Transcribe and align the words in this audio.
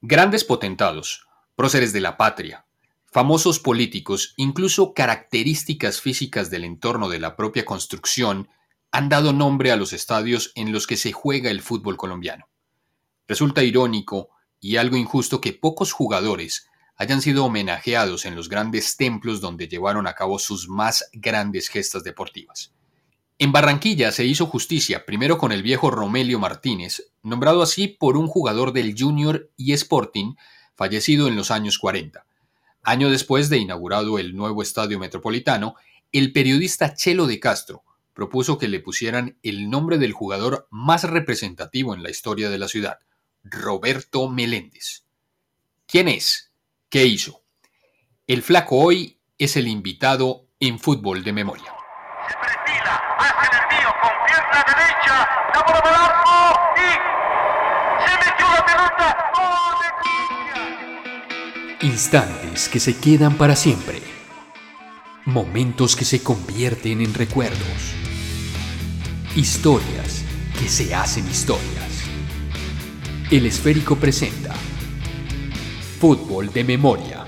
Grandes 0.00 0.44
potentados, 0.44 1.26
próceres 1.56 1.92
de 1.92 2.00
la 2.00 2.16
patria, 2.16 2.66
famosos 3.04 3.58
políticos, 3.58 4.32
incluso 4.36 4.94
características 4.94 6.00
físicas 6.00 6.50
del 6.50 6.62
entorno 6.62 7.08
de 7.08 7.18
la 7.18 7.34
propia 7.34 7.64
construcción, 7.64 8.48
han 8.92 9.08
dado 9.08 9.32
nombre 9.32 9.72
a 9.72 9.76
los 9.76 9.92
estadios 9.92 10.52
en 10.54 10.70
los 10.70 10.86
que 10.86 10.96
se 10.96 11.10
juega 11.10 11.50
el 11.50 11.62
fútbol 11.62 11.96
colombiano. 11.96 12.48
Resulta 13.26 13.64
irónico 13.64 14.28
y 14.60 14.76
algo 14.76 14.96
injusto 14.96 15.40
que 15.40 15.52
pocos 15.52 15.90
jugadores 15.90 16.68
hayan 16.94 17.20
sido 17.20 17.44
homenajeados 17.44 18.24
en 18.24 18.36
los 18.36 18.48
grandes 18.48 18.96
templos 18.96 19.40
donde 19.40 19.66
llevaron 19.66 20.06
a 20.06 20.14
cabo 20.14 20.38
sus 20.38 20.68
más 20.68 21.10
grandes 21.12 21.68
gestas 21.68 22.04
deportivas. 22.04 22.72
En 23.40 23.52
Barranquilla 23.52 24.10
se 24.10 24.24
hizo 24.24 24.46
justicia 24.46 25.06
primero 25.06 25.38
con 25.38 25.52
el 25.52 25.62
viejo 25.62 25.92
Romelio 25.92 26.40
Martínez, 26.40 27.12
nombrado 27.22 27.62
así 27.62 27.86
por 27.86 28.16
un 28.16 28.26
jugador 28.26 28.72
del 28.72 28.96
Junior 28.98 29.48
y 29.56 29.74
Sporting, 29.74 30.34
fallecido 30.74 31.28
en 31.28 31.36
los 31.36 31.52
años 31.52 31.78
40. 31.78 32.26
Año 32.82 33.10
después 33.10 33.48
de 33.48 33.58
inaugurado 33.58 34.18
el 34.18 34.34
nuevo 34.34 34.60
estadio 34.60 34.98
metropolitano, 34.98 35.76
el 36.10 36.32
periodista 36.32 36.94
Chelo 36.96 37.28
de 37.28 37.38
Castro 37.38 37.84
propuso 38.12 38.58
que 38.58 38.66
le 38.66 38.80
pusieran 38.80 39.38
el 39.44 39.70
nombre 39.70 39.98
del 39.98 40.12
jugador 40.12 40.66
más 40.72 41.04
representativo 41.04 41.94
en 41.94 42.02
la 42.02 42.10
historia 42.10 42.50
de 42.50 42.58
la 42.58 42.66
ciudad, 42.66 42.98
Roberto 43.44 44.28
Meléndez. 44.28 45.04
¿Quién 45.86 46.08
es? 46.08 46.50
¿Qué 46.88 47.06
hizo? 47.06 47.44
El 48.26 48.42
flaco 48.42 48.78
hoy 48.78 49.20
es 49.38 49.56
el 49.56 49.68
invitado 49.68 50.48
en 50.58 50.80
fútbol 50.80 51.22
de 51.22 51.32
memoria. 51.32 51.77
Instantes 61.88 62.68
que 62.68 62.80
se 62.80 62.98
quedan 62.98 63.38
para 63.38 63.56
siempre. 63.56 64.02
Momentos 65.24 65.96
que 65.96 66.04
se 66.04 66.22
convierten 66.22 67.00
en 67.00 67.14
recuerdos. 67.14 67.94
Historias 69.34 70.22
que 70.60 70.68
se 70.68 70.94
hacen 70.94 71.26
historias. 71.26 72.02
El 73.30 73.46
esférico 73.46 73.96
presenta 73.96 74.54
Fútbol 75.98 76.52
de 76.52 76.62
Memoria. 76.62 77.27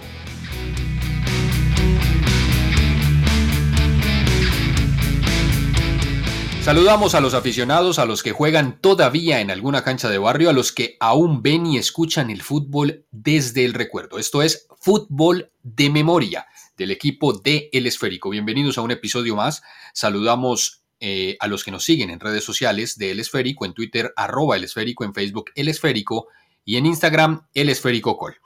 Saludamos 6.71 7.17
a 7.17 7.21
los 7.21 7.35
aficionados, 7.35 7.99
a 7.99 8.05
los 8.05 8.23
que 8.23 8.31
juegan 8.31 8.81
todavía 8.81 9.41
en 9.41 9.51
alguna 9.51 9.83
cancha 9.83 10.09
de 10.09 10.19
barrio, 10.19 10.51
a 10.51 10.53
los 10.53 10.71
que 10.71 10.97
aún 11.01 11.43
ven 11.43 11.67
y 11.67 11.79
escuchan 11.79 12.31
el 12.31 12.43
fútbol 12.43 13.07
desde 13.11 13.65
el 13.65 13.75
recuerdo. 13.75 14.21
Esto 14.21 14.41
es 14.41 14.69
Fútbol 14.79 15.51
de 15.65 15.91
Memoria 15.91 16.47
del 16.77 16.93
equipo 16.93 17.33
de 17.33 17.71
El 17.73 17.89
Esférico. 17.89 18.31
Bienvenidos 18.31 18.79
a 18.79 18.83
un 18.83 18.93
episodio 18.93 19.35
más. 19.35 19.65
Saludamos 19.95 20.85
eh, 21.01 21.37
a 21.41 21.49
los 21.49 21.65
que 21.65 21.73
nos 21.73 21.83
siguen 21.83 22.09
en 22.09 22.21
redes 22.21 22.45
sociales 22.45 22.97
de 22.97 23.11
El 23.11 23.19
Esférico, 23.19 23.65
en 23.65 23.75
Twitter, 23.75 24.13
arroba 24.15 24.55
El 24.55 24.63
Esférico, 24.63 25.03
en 25.03 25.13
Facebook, 25.13 25.51
El 25.57 25.67
Esférico 25.67 26.29
y 26.65 26.77
en 26.77 26.87
Instagram, 26.87 27.49
El 27.53 27.69
Esférico 27.69 28.17
Call. 28.17 28.37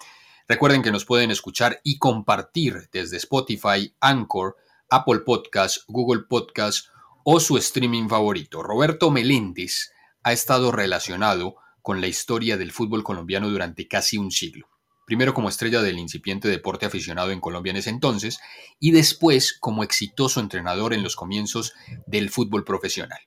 Recuerden 0.49 0.81
que 0.81 0.93
nos 0.93 1.05
pueden 1.05 1.31
escuchar 1.31 1.79
y 1.85 1.99
compartir 1.99 2.89
desde 2.91 3.19
Spotify, 3.19 3.95
Anchor, 4.01 4.57
Apple 4.89 5.21
Podcasts, 5.27 5.85
Google 5.89 6.23
Podcasts 6.27 6.91
o 7.25 7.41
su 7.41 7.57
streaming 7.57 8.09
favorito. 8.09 8.63
Roberto 8.63 9.11
Meléndez 9.11 9.93
ha 10.23 10.33
estado 10.33 10.71
relacionado 10.71 11.57
con 11.83 12.01
la 12.01 12.07
historia 12.07 12.57
del 12.57 12.73
fútbol 12.73 13.03
colombiano 13.03 13.49
durante 13.51 13.89
casi 13.89 14.17
un 14.17 14.31
siglo. 14.31 14.69
Primero 15.07 15.35
como 15.35 15.49
estrella 15.49 15.83
del 15.83 15.99
incipiente 15.99 16.49
deporte 16.49 16.87
aficionado 16.87 17.31
en 17.31 17.41
Colombia 17.41 17.71
en 17.71 17.77
ese 17.77 17.91
entonces 17.91 18.39
y 18.81 18.91
después 18.91 19.59
como 19.59 19.83
exitoso 19.83 20.41
entrenador 20.41 20.95
en 20.95 21.03
los 21.03 21.17
comienzos 21.17 21.75
del 22.07 22.31
fútbol 22.31 22.65
profesional. 22.65 23.21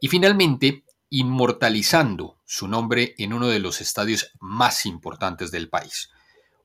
Y 0.00 0.08
finalmente 0.08 0.84
inmortalizando 1.10 2.38
su 2.44 2.66
nombre 2.68 3.14
en 3.18 3.34
uno 3.34 3.48
de 3.48 3.58
los 3.58 3.80
estadios 3.80 4.32
más 4.40 4.86
importantes 4.86 5.50
del 5.50 5.68
país. 5.68 6.08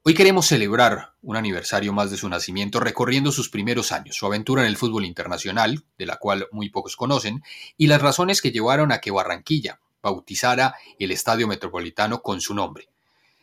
Hoy 0.09 0.13
queremos 0.13 0.45
celebrar 0.45 1.15
un 1.21 1.35
aniversario 1.35 1.91
más 1.91 2.09
de 2.09 2.15
su 2.15 2.29
nacimiento 2.29 2.79
recorriendo 2.79 3.29
sus 3.33 3.49
primeros 3.49 3.91
años, 3.91 4.15
su 4.15 4.25
aventura 4.25 4.61
en 4.61 4.69
el 4.69 4.77
fútbol 4.77 5.03
internacional, 5.03 5.83
de 5.97 6.05
la 6.05 6.15
cual 6.15 6.47
muy 6.53 6.69
pocos 6.69 6.95
conocen, 6.95 7.43
y 7.75 7.87
las 7.87 8.01
razones 8.01 8.41
que 8.41 8.53
llevaron 8.53 8.93
a 8.93 9.01
que 9.01 9.11
Barranquilla 9.11 9.81
bautizara 10.01 10.75
el 10.97 11.11
Estadio 11.11 11.45
Metropolitano 11.45 12.21
con 12.21 12.39
su 12.39 12.53
nombre. 12.53 12.87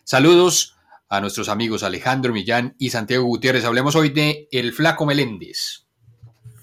Saludos 0.04 0.74
a 1.10 1.20
nuestros 1.20 1.50
amigos 1.50 1.82
Alejandro 1.82 2.32
Millán 2.32 2.74
y 2.78 2.88
Santiago 2.88 3.26
Gutiérrez. 3.26 3.66
Hablemos 3.66 3.94
hoy 3.94 4.08
de 4.08 4.48
El 4.50 4.72
Flaco 4.72 5.04
Meléndez. 5.04 5.84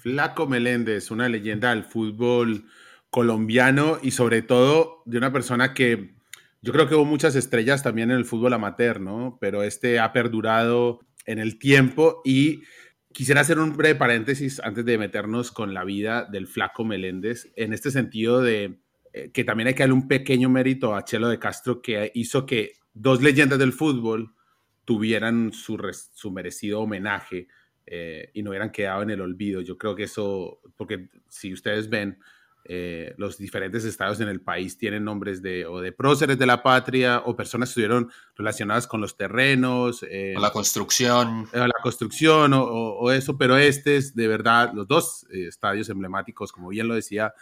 Flaco 0.00 0.48
Meléndez, 0.48 1.12
una 1.12 1.28
leyenda 1.28 1.70
del 1.70 1.84
fútbol 1.84 2.66
colombiano 3.08 4.00
y 4.02 4.10
sobre 4.10 4.42
todo 4.42 5.04
de 5.04 5.18
una 5.18 5.32
persona 5.32 5.74
que 5.74 6.16
yo 6.62 6.72
creo 6.72 6.88
que 6.88 6.94
hubo 6.94 7.04
muchas 7.04 7.34
estrellas 7.34 7.82
también 7.82 8.10
en 8.10 8.16
el 8.16 8.24
fútbol 8.24 8.52
amateur, 8.52 9.00
¿no? 9.00 9.36
Pero 9.40 9.64
este 9.64 9.98
ha 9.98 10.12
perdurado 10.12 11.00
en 11.26 11.38
el 11.38 11.58
tiempo 11.58 12.22
y 12.24 12.62
quisiera 13.12 13.40
hacer 13.40 13.58
un 13.58 13.76
breve 13.76 13.96
paréntesis 13.96 14.60
antes 14.60 14.84
de 14.84 14.96
meternos 14.96 15.50
con 15.50 15.74
la 15.74 15.84
vida 15.84 16.24
del 16.24 16.46
flaco 16.46 16.84
Meléndez, 16.84 17.52
en 17.56 17.72
este 17.72 17.90
sentido 17.90 18.40
de 18.40 18.78
eh, 19.12 19.30
que 19.32 19.44
también 19.44 19.66
hay 19.66 19.74
que 19.74 19.82
darle 19.82 19.94
un 19.94 20.08
pequeño 20.08 20.48
mérito 20.48 20.94
a 20.94 21.04
Chelo 21.04 21.28
de 21.28 21.38
Castro 21.38 21.82
que 21.82 22.12
hizo 22.14 22.46
que 22.46 22.72
dos 22.94 23.20
leyendas 23.20 23.58
del 23.58 23.72
fútbol 23.72 24.34
tuvieran 24.84 25.52
su, 25.52 25.78
su 26.14 26.30
merecido 26.30 26.80
homenaje 26.80 27.48
eh, 27.86 28.30
y 28.34 28.42
no 28.42 28.50
hubieran 28.50 28.70
quedado 28.70 29.02
en 29.02 29.10
el 29.10 29.20
olvido. 29.20 29.60
Yo 29.60 29.76
creo 29.76 29.94
que 29.94 30.04
eso, 30.04 30.60
porque 30.76 31.08
si 31.28 31.52
ustedes 31.52 31.88
ven, 31.88 32.18
eh, 32.64 33.14
los 33.16 33.38
diferentes 33.38 33.84
estados 33.84 34.20
en 34.20 34.28
el 34.28 34.40
país 34.40 34.78
tienen 34.78 35.04
nombres 35.04 35.42
de 35.42 35.66
o 35.66 35.80
de 35.80 35.90
próceres 35.90 36.38
de 36.38 36.46
la 36.46 36.62
patria 36.62 37.22
o 37.24 37.34
personas 37.34 37.68
que 37.68 37.70
estuvieron 37.72 38.10
relacionadas 38.36 38.86
con 38.86 39.00
los 39.00 39.16
terrenos. 39.16 40.04
Eh, 40.08 40.34
la 40.38 40.52
construcción. 40.52 41.48
la 41.52 41.72
construcción 41.82 42.52
o, 42.54 43.10
eso, 43.10 43.36
pero 43.36 43.56
este 43.56 43.96
es 43.96 44.14
de 44.14 44.28
verdad, 44.28 44.72
los 44.74 44.86
dos 44.86 45.26
eh, 45.32 45.48
estadios 45.48 45.88
emblemáticos, 45.88 46.52
como 46.52 46.68
bien 46.68 46.86
lo 46.86 46.94
decía 46.94 47.34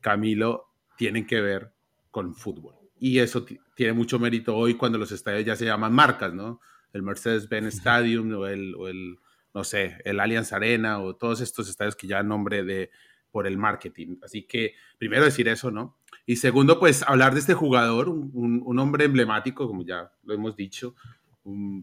Camilo, 0.00 0.70
tienen 0.96 1.26
que 1.26 1.40
ver 1.40 1.72
con 2.10 2.34
fútbol. 2.34 2.74
Y 2.98 3.18
eso 3.20 3.44
tiene 3.74 3.92
mucho 3.92 4.18
mérito 4.18 4.56
hoy 4.56 4.74
cuando 4.74 4.98
los 4.98 5.12
estadios 5.12 5.44
ya 5.44 5.56
se 5.56 5.66
llaman 5.66 5.92
marcas, 5.92 6.32
¿no? 6.32 6.60
El 6.92 7.02
Mercedes-Benz 7.02 7.74
Stadium 7.74 8.32
o 8.34 8.46
el, 8.46 8.74
o 8.76 8.88
el, 8.88 9.18
no 9.52 9.62
sé, 9.62 9.98
el 10.04 10.18
Allianz 10.20 10.52
Arena 10.52 11.00
o 11.00 11.14
todos 11.14 11.40
estos 11.40 11.68
estadios 11.68 11.96
que 11.96 12.06
ya 12.06 12.22
nombre 12.22 12.64
de 12.64 12.90
por 13.34 13.48
el 13.48 13.58
marketing. 13.58 14.18
Así 14.22 14.44
que 14.44 14.74
primero 14.96 15.24
decir 15.24 15.48
eso, 15.48 15.72
¿no? 15.72 15.98
Y 16.24 16.36
segundo, 16.36 16.78
pues 16.78 17.02
hablar 17.02 17.34
de 17.34 17.40
este 17.40 17.52
jugador, 17.52 18.08
un, 18.08 18.78
hombre 18.78 19.06
emblemático, 19.06 19.66
como 19.66 19.84
ya 19.84 20.12
lo 20.22 20.34
hemos 20.34 20.54
dicho, 20.54 20.94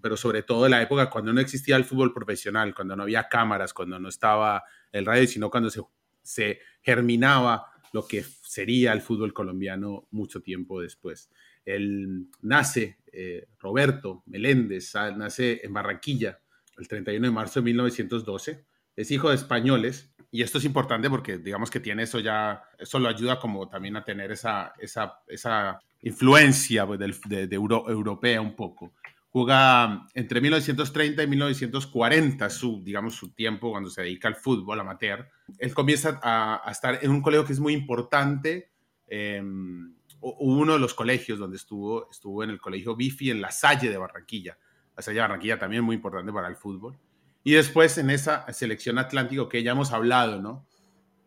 pero 0.01 0.15
sobre 0.15 0.43
todo 0.43 0.63
en 0.63 0.71
la 0.71 0.81
época 0.81 1.09
cuando 1.09 1.33
no 1.33 1.41
existía 1.41 1.75
el 1.75 1.83
fútbol 1.83 2.13
profesional, 2.13 2.73
cuando 2.73 2.95
no 2.95 3.03
había 3.03 3.27
cámaras, 3.27 3.73
cuando 3.73 3.99
no 3.99 4.07
estaba 4.07 4.63
el 4.93 5.05
radio, 5.05 5.27
sino 5.27 5.51
cuando 5.51 5.69
se, 5.69 5.81
se 6.21 6.59
germinaba 6.81 7.65
lo 7.91 8.07
que 8.07 8.23
sería 8.23 8.93
el 8.93 9.01
fútbol 9.01 9.33
colombiano 9.33 10.07
mucho 10.11 10.41
tiempo 10.41 10.79
después. 10.79 11.29
Él 11.65 12.29
nace, 12.43 12.99
eh, 13.11 13.49
Roberto 13.59 14.23
Meléndez, 14.25 14.93
nace 15.17 15.59
en 15.65 15.73
Barranquilla 15.73 16.39
el 16.77 16.87
31 16.87 17.27
de 17.27 17.33
marzo 17.33 17.59
de 17.59 17.65
1912, 17.65 18.65
es 18.95 19.11
hijo 19.11 19.29
de 19.29 19.35
españoles 19.35 20.10
y 20.31 20.41
esto 20.41 20.57
es 20.57 20.65
importante 20.65 21.09
porque 21.09 21.37
digamos 21.37 21.69
que 21.69 21.81
tiene 21.81 22.03
eso 22.03 22.19
ya, 22.19 22.63
eso 22.79 22.99
lo 22.99 23.09
ayuda 23.09 23.37
como 23.37 23.67
también 23.67 23.97
a 23.97 24.03
tener 24.03 24.31
esa, 24.31 24.73
esa, 24.79 25.19
esa 25.27 25.79
influencia 26.01 26.87
pues, 26.87 26.99
de, 26.99 27.47
de, 27.47 27.55
europea 27.55 28.39
un 28.39 28.55
poco. 28.55 28.93
Juega 29.29 30.07
entre 30.13 30.41
1930 30.41 31.23
y 31.23 31.27
1940, 31.27 32.49
su, 32.49 32.81
digamos, 32.83 33.15
su 33.15 33.33
tiempo 33.33 33.71
cuando 33.71 33.89
se 33.89 34.01
dedica 34.01 34.27
al 34.27 34.35
fútbol 34.35 34.79
amateur. 34.79 35.27
Él 35.57 35.73
comienza 35.73 36.19
a, 36.21 36.61
a 36.67 36.71
estar 36.71 36.99
en 37.01 37.11
un 37.11 37.21
colegio 37.21 37.45
que 37.45 37.53
es 37.53 37.59
muy 37.59 37.73
importante. 37.73 38.71
Eh, 39.07 39.41
uno 40.21 40.73
de 40.73 40.79
los 40.79 40.93
colegios 40.93 41.39
donde 41.39 41.57
estuvo, 41.57 42.09
estuvo 42.09 42.43
en 42.43 42.51
el 42.51 42.61
colegio 42.61 42.95
Bifi 42.95 43.31
en 43.31 43.41
La 43.41 43.51
Salle 43.51 43.89
de 43.89 43.97
Barranquilla. 43.97 44.57
La 44.95 45.01
Salle 45.01 45.15
de 45.15 45.21
Barranquilla 45.21 45.59
también 45.59 45.83
muy 45.83 45.95
importante 45.95 46.31
para 46.31 46.47
el 46.47 46.55
fútbol. 46.55 46.97
Y 47.43 47.53
después 47.53 47.97
en 47.97 48.09
esa 48.09 48.51
selección 48.53 48.97
Atlántico 48.97 49.49
que 49.49 49.63
ya 49.63 49.71
hemos 49.71 49.91
hablado, 49.91 50.41
¿no? 50.41 50.65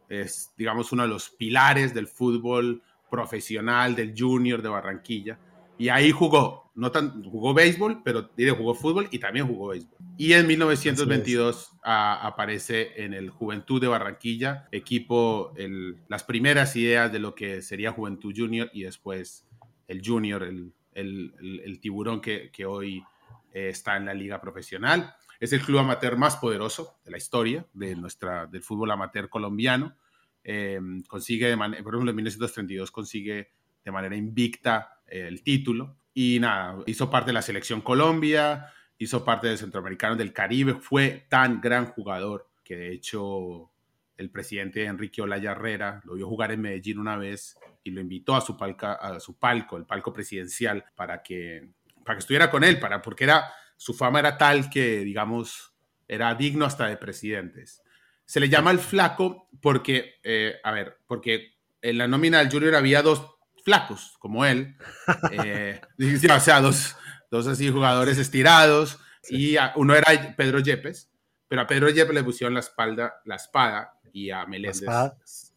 Es, 0.08 0.52
digamos, 0.56 0.92
uno 0.92 1.02
de 1.02 1.08
los 1.08 1.30
pilares 1.30 1.94
del 1.94 2.06
fútbol 2.06 2.82
profesional, 3.10 3.94
del 3.96 4.14
junior 4.16 4.62
de 4.62 4.68
Barranquilla. 4.68 5.38
Y 5.76 5.88
ahí 5.88 6.12
jugó, 6.12 6.70
no 6.74 6.90
tan, 6.92 7.24
jugó 7.24 7.52
béisbol, 7.52 8.02
pero 8.04 8.30
jugó 8.56 8.74
fútbol 8.74 9.08
y 9.10 9.18
también 9.18 9.46
jugó 9.46 9.68
béisbol. 9.68 9.98
Y 10.16 10.32
en 10.34 10.46
1922 10.46 11.72
aparece 11.82 13.04
en 13.04 13.14
el 13.14 13.30
Juventud 13.30 13.80
de 13.80 13.88
Barranquilla, 13.88 14.68
equipo, 14.70 15.52
el, 15.56 15.96
las 16.08 16.22
primeras 16.22 16.76
ideas 16.76 17.10
de 17.10 17.18
lo 17.18 17.34
que 17.34 17.62
sería 17.62 17.90
Juventud 17.90 18.32
Junior 18.36 18.70
y 18.72 18.84
después 18.84 19.44
el 19.88 20.00
Junior, 20.04 20.44
el, 20.44 20.72
el, 20.94 21.80
tiburón 21.80 22.20
que, 22.20 22.50
hoy 22.66 23.02
eh, 23.52 23.68
está 23.70 23.96
en 23.96 24.06
la 24.06 24.14
liga 24.14 24.40
profesional. 24.40 25.14
Es 25.44 25.52
el 25.52 25.60
club 25.60 25.80
amateur 25.80 26.16
más 26.16 26.38
poderoso 26.38 26.98
de 27.04 27.10
la 27.10 27.18
historia 27.18 27.66
de 27.74 27.94
nuestra, 27.96 28.46
del 28.46 28.62
fútbol 28.62 28.90
amateur 28.90 29.28
colombiano. 29.28 29.94
Eh, 30.42 30.80
consigue, 31.06 31.48
de 31.48 31.56
por 31.58 31.68
ejemplo, 31.68 32.08
en 32.08 32.16
1932 32.16 32.90
consigue 32.90 33.50
de 33.84 33.90
manera 33.92 34.16
invicta 34.16 35.02
el 35.06 35.42
título. 35.42 35.98
Y 36.14 36.38
nada, 36.40 36.78
hizo 36.86 37.10
parte 37.10 37.26
de 37.26 37.34
la 37.34 37.42
selección 37.42 37.82
Colombia, 37.82 38.72
hizo 38.96 39.22
parte 39.22 39.48
de 39.48 39.58
Centroamericanos 39.58 40.16
del 40.16 40.32
Caribe, 40.32 40.76
fue 40.80 41.26
tan 41.28 41.60
gran 41.60 41.88
jugador 41.88 42.48
que 42.64 42.76
de 42.76 42.92
hecho 42.92 43.70
el 44.16 44.30
presidente 44.30 44.86
Enrique 44.86 45.20
Olaya 45.20 45.50
Herrera 45.50 46.00
lo 46.06 46.14
vio 46.14 46.26
jugar 46.26 46.52
en 46.52 46.62
Medellín 46.62 46.98
una 46.98 47.18
vez 47.18 47.58
y 47.82 47.90
lo 47.90 48.00
invitó 48.00 48.34
a 48.34 48.40
su, 48.40 48.56
a 48.58 49.20
su 49.20 49.38
palco, 49.38 49.76
el 49.76 49.84
palco 49.84 50.10
presidencial, 50.10 50.86
para 50.96 51.22
que, 51.22 51.68
para 52.02 52.16
que 52.16 52.20
estuviera 52.20 52.50
con 52.50 52.64
él, 52.64 52.80
para, 52.80 53.02
porque 53.02 53.24
era, 53.24 53.44
su 53.76 53.94
fama 53.94 54.18
era 54.18 54.38
tal 54.38 54.70
que, 54.70 55.00
digamos, 55.00 55.74
era 56.08 56.34
digno 56.34 56.64
hasta 56.64 56.86
de 56.86 56.96
presidentes. 56.96 57.82
Se 58.24 58.40
le 58.40 58.48
llama 58.48 58.70
el 58.70 58.78
flaco 58.78 59.48
porque, 59.60 60.14
eh, 60.22 60.56
a 60.62 60.72
ver, 60.72 60.98
porque 61.06 61.54
en 61.82 61.98
la 61.98 62.08
nómina 62.08 62.38
del 62.38 62.50
Junior 62.50 62.74
había 62.74 63.02
dos 63.02 63.36
flacos, 63.64 64.16
como 64.18 64.44
él, 64.44 64.76
eh, 65.32 65.80
o 66.34 66.40
sea, 66.40 66.60
dos, 66.60 66.96
dos 67.30 67.46
así 67.46 67.70
jugadores 67.70 68.18
estirados, 68.18 68.98
y 69.28 69.56
uno 69.76 69.94
era 69.94 70.34
Pedro 70.36 70.60
Yepes, 70.60 71.10
pero 71.48 71.62
a 71.62 71.66
Pedro 71.66 71.88
Yepes 71.88 72.14
le 72.14 72.24
pusieron 72.24 72.54
la 72.54 72.60
espalda, 72.60 73.20
la 73.24 73.36
espada, 73.36 73.98
y 74.12 74.30
a 74.30 74.44
Meléndez 74.46 74.84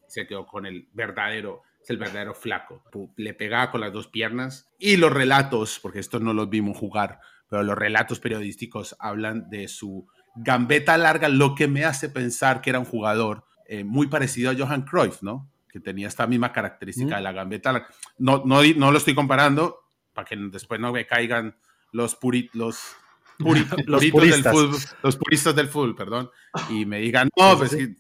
se 0.08 0.26
quedó 0.26 0.46
con 0.46 0.66
el 0.66 0.88
verdadero 0.94 1.64
el 1.90 1.98
verdadero 1.98 2.34
flaco. 2.34 2.84
Le 3.16 3.34
pegaba 3.34 3.72
con 3.72 3.82
las 3.82 3.94
dos 3.94 4.08
piernas. 4.08 4.68
Y 4.78 4.98
los 4.98 5.12
relatos, 5.12 5.80
porque 5.82 6.00
esto 6.00 6.20
no 6.20 6.34
los 6.34 6.50
vimos 6.50 6.78
jugar, 6.78 7.20
pero 7.50 7.64
los 7.64 7.78
relatos 7.78 8.20
periodísticos 8.20 8.96
hablan 9.00 9.50
de 9.50 9.68
su 9.68 10.08
gambeta 10.36 10.98
larga, 10.98 11.30
lo 11.30 11.56
que 11.56 11.68
me 11.68 11.86
hace 11.86 12.10
pensar 12.10 12.62
que 12.62 12.70
era 12.70 12.80
un 12.80 12.86
jugador 12.86 13.46
eh, 13.68 13.84
muy 13.84 14.08
parecido 14.08 14.52
a 14.52 14.56
Johan 14.58 14.84
Cruyff, 14.84 15.22
¿no? 15.22 15.50
Que 15.70 15.80
tenía 15.80 16.08
esta 16.08 16.28
misma 16.28 16.54
característica 16.54 17.18
de 17.18 17.22
la 17.22 17.32
gambeta 17.32 17.74
larga. 17.74 17.88
No, 18.18 18.44
no, 18.46 18.62
no 18.64 18.92
lo 18.92 18.98
estoy 18.98 19.16
comparando 19.16 19.80
para 20.14 20.28
que 20.28 20.36
después 20.36 20.80
no 20.80 20.92
me 20.92 21.06
caigan 21.06 21.56
los 21.92 22.16
puritos. 22.16 22.96
los, 23.40 23.60
los 23.86 24.06
puristas. 24.06 24.44
del 24.44 24.54
fútbol, 24.54 24.82
los 25.04 25.16
puristas 25.18 25.56
del 25.56 25.68
fútbol, 25.68 25.96
perdón, 25.96 26.32
y 26.70 26.86
me 26.86 27.00
digan, 27.00 27.30
no, 27.38 27.58
pues 27.58 27.72
sí, 27.72 27.96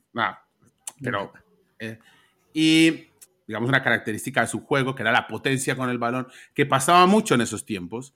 pero... 1.01 1.31
Eh, 1.79 1.99
y 2.53 3.07
digamos, 3.47 3.69
una 3.69 3.83
característica 3.83 4.41
de 4.41 4.47
su 4.47 4.61
juego, 4.61 4.93
que 4.93 5.03
era 5.03 5.11
la 5.11 5.27
potencia 5.27 5.75
con 5.75 5.89
el 5.89 5.97
balón, 5.97 6.27
que 6.53 6.65
pasaba 6.65 7.05
mucho 7.05 7.35
en 7.35 7.41
esos 7.41 7.65
tiempos, 7.65 8.15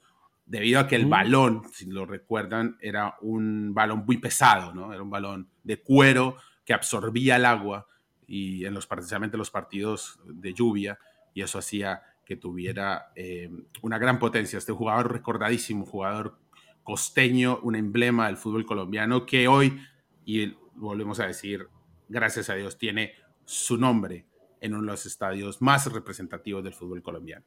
debido 0.52 0.82
a 0.82 0.88
que 0.88 0.98
el 0.98 1.06
balón, 1.06 1.62
si 1.72 1.86
lo 1.86 2.06
recuerdan, 2.06 2.78
era 2.82 3.16
un 3.22 3.74
balón 3.74 4.04
muy 4.06 4.18
pesado, 4.18 4.74
¿no? 4.74 4.92
Era 4.92 5.02
un 5.02 5.10
balón 5.10 5.50
de 5.64 5.82
cuero 5.82 6.36
que 6.66 6.74
absorbía 6.74 7.38
el 7.38 7.46
agua 7.46 7.88
y 8.28 8.66
en 8.66 8.74
los, 8.74 8.86
precisamente 8.86 9.38
los 9.38 9.50
partidos 9.50 10.20
de 10.26 10.54
lluvia, 10.54 11.00
y 11.34 11.42
eso 11.42 11.58
hacía 11.58 12.02
que 12.26 12.36
tuviera 12.36 13.14
eh, 13.16 13.50
una 13.82 13.98
gran 13.98 14.20
potencia. 14.20 14.60
Este 14.60 14.74
jugador 14.74 15.14
recordadísimo, 15.14 15.86
jugador 15.86 16.38
costeño, 16.84 17.60
un 17.64 17.76
emblema 17.76 18.28
del 18.28 18.36
fútbol 18.36 18.66
colombiano 18.66 19.26
que 19.26 19.48
hoy, 19.48 19.80
y 20.26 20.54
volvemos 20.76 21.22
a 21.22 21.28
decir, 21.28 21.70
gracias 22.10 22.50
a 22.50 22.56
Dios, 22.56 22.78
tiene 22.78 23.14
su 23.46 23.78
nombre 23.78 24.26
en 24.60 24.74
uno 24.74 24.82
de 24.82 24.92
los 24.92 25.06
estadios 25.06 25.62
más 25.62 25.90
representativos 25.90 26.62
del 26.62 26.74
fútbol 26.74 27.02
colombiano. 27.02 27.46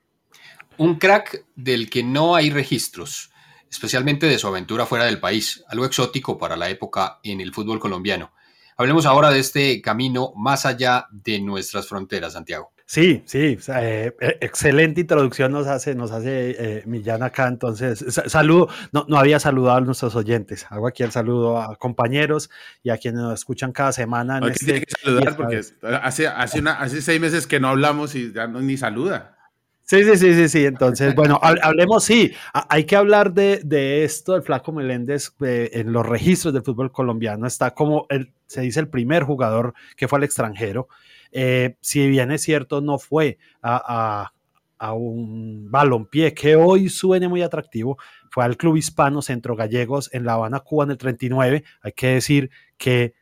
Un 0.77 0.99
crack 0.99 1.45
del 1.55 1.89
que 1.89 2.03
no 2.03 2.35
hay 2.35 2.51
registros, 2.51 3.31
especialmente 3.71 4.27
de 4.27 4.39
su 4.39 4.49
aventura 4.49 4.87
fuera 4.87 5.05
del 5.05 5.21
país, 5.21 5.65
algo 5.69 5.85
exótico 5.85 6.39
para 6.39 6.57
la 6.57 6.69
época 6.69 7.21
en 7.23 7.41
el 7.41 7.53
fútbol 7.53 7.79
colombiano. 7.79 8.33
Hablemos 8.77 9.07
ahora 9.07 9.31
de 9.31 9.39
este 9.39 9.81
camino 9.81 10.33
más 10.37 10.67
allá 10.67 11.07
de 11.13 11.41
nuestras 11.41 11.87
fronteras, 11.87 12.33
Santiago. 12.33 12.75
Sí, 12.87 13.23
sí, 13.25 13.57
eh, 13.69 14.13
eh, 14.21 14.39
excelente 14.43 15.01
introducción 15.01 15.53
nos 15.53 15.67
hace, 15.67 15.95
nos 15.95 16.11
hace 16.11 16.51
eh, 16.51 16.83
Millán 16.85 17.23
acá. 17.23 17.49
Entonces, 17.49 18.05
saludo, 18.27 18.69
no, 18.93 19.07
no 19.09 19.17
había 19.17 19.41
saludado 19.41 19.79
a 19.79 19.81
nuestros 19.81 20.15
oyentes. 20.17 20.67
Hago 20.69 20.87
aquí 20.87 21.03
el 21.03 21.11
saludo 21.11 21.59
a 21.61 21.77
compañeros 21.77 22.51
y 22.83 22.91
a 22.91 22.99
quienes 22.99 23.23
nos 23.23 23.35
escuchan 23.35 23.73
cada 23.73 23.93
semana. 23.93 24.39
En 24.39 24.45
este, 24.45 24.81
que 24.83 24.93
saludar 25.03 25.37
porque 25.37 25.63
hace, 26.03 26.29
hace, 26.29 26.59
una, 26.59 26.75
hace 26.75 27.01
seis 27.01 27.21
meses 27.21 27.47
que 27.47 27.59
no 27.59 27.69
hablamos 27.69 28.15
y 28.15 28.33
ya 28.33 28.47
no, 28.47 28.61
ni 28.61 28.77
saluda. 28.77 29.39
Sí, 29.87 30.03
sí, 30.03 30.17
sí, 30.17 30.35
sí, 30.35 30.49
sí. 30.49 30.65
Entonces, 30.65 31.15
bueno, 31.15 31.39
hablemos, 31.43 32.05
sí, 32.05 32.33
hay 32.53 32.85
que 32.85 32.97
hablar 32.97 33.35
de, 33.35 33.61
de 33.65 34.05
esto. 34.05 34.35
El 34.35 34.43
Flaco 34.43 34.73
Meléndez 34.73 35.33
en 35.41 35.93
los 35.93 36.07
registros 36.07 36.55
del 36.55 36.63
fútbol 36.63 36.91
colombiano 36.91 37.47
está 37.47 37.73
como, 37.73 38.07
el, 38.09 38.33
se 38.47 38.63
dice, 38.63 38.81
el 38.81 38.89
primer 38.89 39.25
jugador 39.25 39.75
que 39.97 40.09
fue 40.09 40.19
al 40.19 40.25
extranjero. 40.25 40.89
Eh, 41.33 41.77
si 41.81 42.09
bien 42.09 42.31
es 42.31 42.43
cierto, 42.43 42.81
no 42.81 42.99
fue 42.99 43.39
a, 43.61 43.83
a, 43.87 44.33
a 44.79 44.93
un 44.95 45.71
balompié 45.71 46.33
que 46.33 46.57
hoy 46.57 46.89
suene 46.89 47.29
muy 47.29 47.43
atractivo, 47.43 47.99
fue 48.31 48.45
al 48.45 48.57
Club 48.57 48.77
Hispano 48.77 49.21
Centro 49.21 49.55
Gallegos 49.55 50.09
en 50.15 50.25
La 50.25 50.35
Habana, 50.35 50.61
Cuba 50.61 50.85
en 50.85 50.93
el 50.93 50.99
39. 50.99 51.63
Hay 51.83 51.93
que 51.93 52.07
decir 52.09 52.51
que 52.79 53.15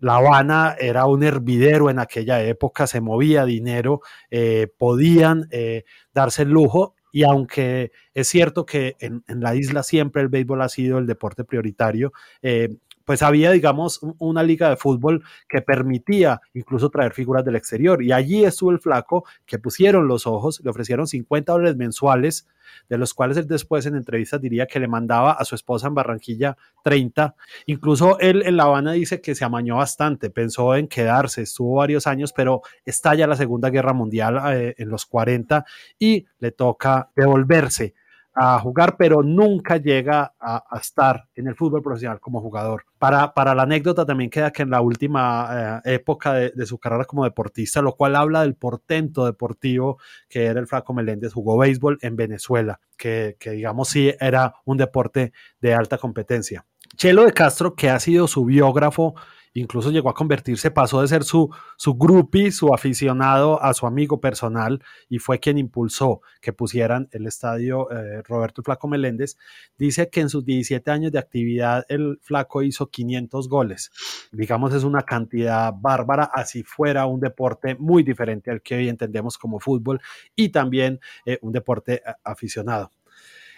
la 0.00 0.16
Habana 0.16 0.76
era 0.78 1.06
un 1.06 1.22
hervidero 1.22 1.90
en 1.90 1.98
aquella 1.98 2.42
época, 2.42 2.86
se 2.86 3.00
movía 3.00 3.44
dinero, 3.44 4.00
eh, 4.30 4.68
podían 4.76 5.48
eh, 5.50 5.84
darse 6.12 6.42
el 6.42 6.50
lujo 6.50 6.94
y 7.12 7.22
aunque 7.22 7.92
es 8.12 8.26
cierto 8.26 8.66
que 8.66 8.96
en, 8.98 9.22
la 9.28 9.54
isla 9.54 9.82
siempre 9.82 10.20
el 10.20 10.28
béisbol 10.28 10.62
ha 10.62 10.68
sido 10.68 10.98
el 10.98 11.06
deporte 11.06 11.44
prioritario, 11.44 12.12
eh, 12.42 12.76
pues 13.04 13.22
había, 13.22 13.50
digamos, 13.50 14.00
una 14.18 14.42
liga 14.42 14.70
de 14.70 14.76
fútbol 14.76 15.22
que 15.48 15.62
permitía 15.62 16.40
incluso 16.54 16.90
traer 16.90 17.12
figuras 17.12 17.44
del 17.44 17.56
exterior. 17.56 18.02
Y 18.02 18.12
allí 18.12 18.44
estuvo 18.44 18.70
el 18.70 18.80
flaco 18.80 19.24
que 19.46 19.58
pusieron 19.58 20.08
los 20.08 20.26
ojos, 20.26 20.60
le 20.64 20.70
ofrecieron 20.70 21.06
50 21.06 21.52
dólares 21.52 21.76
mensuales, 21.76 22.46
de 22.88 22.98
los 22.98 23.14
cuales 23.14 23.36
él 23.36 23.46
después 23.46 23.86
en 23.86 23.94
entrevistas 23.94 24.40
diría 24.40 24.66
que 24.66 24.80
le 24.80 24.88
mandaba 24.88 25.32
a 25.32 25.44
su 25.44 25.54
esposa 25.54 25.88
en 25.88 25.94
Barranquilla 25.94 26.56
30. 26.82 27.34
Incluso 27.66 28.18
él 28.20 28.42
en 28.44 28.56
La 28.56 28.64
Habana 28.64 28.92
dice 28.92 29.20
que 29.20 29.34
se 29.34 29.44
amañó 29.44 29.76
bastante, 29.76 30.30
pensó 30.30 30.74
en 30.74 30.88
quedarse, 30.88 31.42
estuvo 31.42 31.76
varios 31.76 32.06
años, 32.06 32.32
pero 32.32 32.62
estalla 32.84 33.26
la 33.26 33.36
Segunda 33.36 33.70
Guerra 33.70 33.92
Mundial 33.92 34.40
eh, 34.52 34.74
en 34.78 34.88
los 34.88 35.06
40 35.06 35.64
y 35.98 36.26
le 36.38 36.52
toca 36.52 37.10
devolverse 37.14 37.94
a 38.34 38.58
jugar, 38.58 38.96
pero 38.96 39.22
nunca 39.22 39.76
llega 39.76 40.34
a, 40.40 40.64
estar 40.80 41.28
en 41.34 41.46
el 41.46 41.54
fútbol 41.54 41.82
profesional 41.82 42.18
como 42.18 42.40
jugador. 42.40 42.84
Para, 42.98 43.32
para 43.32 43.54
la 43.54 43.62
anécdota 43.62 44.04
también 44.04 44.28
queda 44.28 44.50
que 44.50 44.62
en 44.62 44.70
la 44.70 44.80
última 44.80 45.82
eh, 45.84 45.94
época 45.94 46.34
de, 46.34 46.66
su 46.66 46.78
carrera 46.78 47.04
como 47.04 47.24
deportista, 47.24 47.80
lo 47.80 47.94
cual 47.94 48.16
habla 48.16 48.42
del 48.42 48.56
portento 48.56 49.24
deportivo 49.24 49.98
que 50.28 50.46
era 50.46 50.58
el 50.58 50.66
Flaco 50.66 50.92
Meléndez, 50.92 51.32
jugó 51.32 51.58
béisbol 51.58 51.98
en 52.02 52.16
Venezuela, 52.16 52.80
que, 52.96 53.36
que 53.38 53.52
digamos 53.52 53.88
sí 53.88 54.12
era 54.18 54.54
un 54.64 54.78
deporte 54.78 55.32
de 55.60 55.74
alta 55.74 55.98
competencia. 55.98 56.64
Chelo 56.96 57.24
de 57.24 57.32
Castro, 57.32 57.74
que 57.74 57.90
ha 57.90 58.00
sido 58.00 58.26
su 58.26 58.44
biógrafo 58.44 59.14
incluso 59.54 59.90
llegó 59.90 60.10
a 60.10 60.14
convertirse, 60.14 60.70
pasó 60.70 61.00
de 61.00 61.08
ser 61.08 61.24
su, 61.24 61.48
su 61.76 61.96
su 62.50 62.74
aficionado, 62.74 63.62
a 63.62 63.72
su 63.72 63.86
amigo 63.86 64.20
personal 64.20 64.82
y 65.08 65.18
fue 65.18 65.38
quien 65.38 65.58
impulsó 65.58 66.20
que 66.40 66.52
pusieran 66.52 67.08
el 67.12 67.26
estadio 67.26 67.90
eh, 67.90 68.22
Roberto 68.22 68.62
Flaco 68.62 68.88
Meléndez. 68.88 69.36
Dice 69.78 70.10
que 70.10 70.20
en 70.20 70.28
sus 70.28 70.44
17 70.44 70.90
años 70.90 71.12
de 71.12 71.18
actividad 71.18 71.84
el 71.88 72.18
Flaco 72.20 72.62
hizo 72.62 72.88
500 72.88 73.48
goles. 73.48 73.90
Digamos, 74.32 74.74
es 74.74 74.84
una 74.84 75.02
cantidad 75.02 75.72
bárbara, 75.74 76.24
así 76.24 76.62
fuera 76.62 77.06
un 77.06 77.20
deporte 77.20 77.76
muy 77.76 78.02
diferente 78.02 78.50
al 78.50 78.60
que 78.60 78.76
hoy 78.76 78.88
entendemos 78.88 79.38
como 79.38 79.60
fútbol 79.60 80.00
y 80.34 80.48
también 80.50 81.00
eh, 81.24 81.38
un 81.42 81.52
deporte 81.52 81.94
eh, 81.94 82.12
aficionado. 82.24 82.90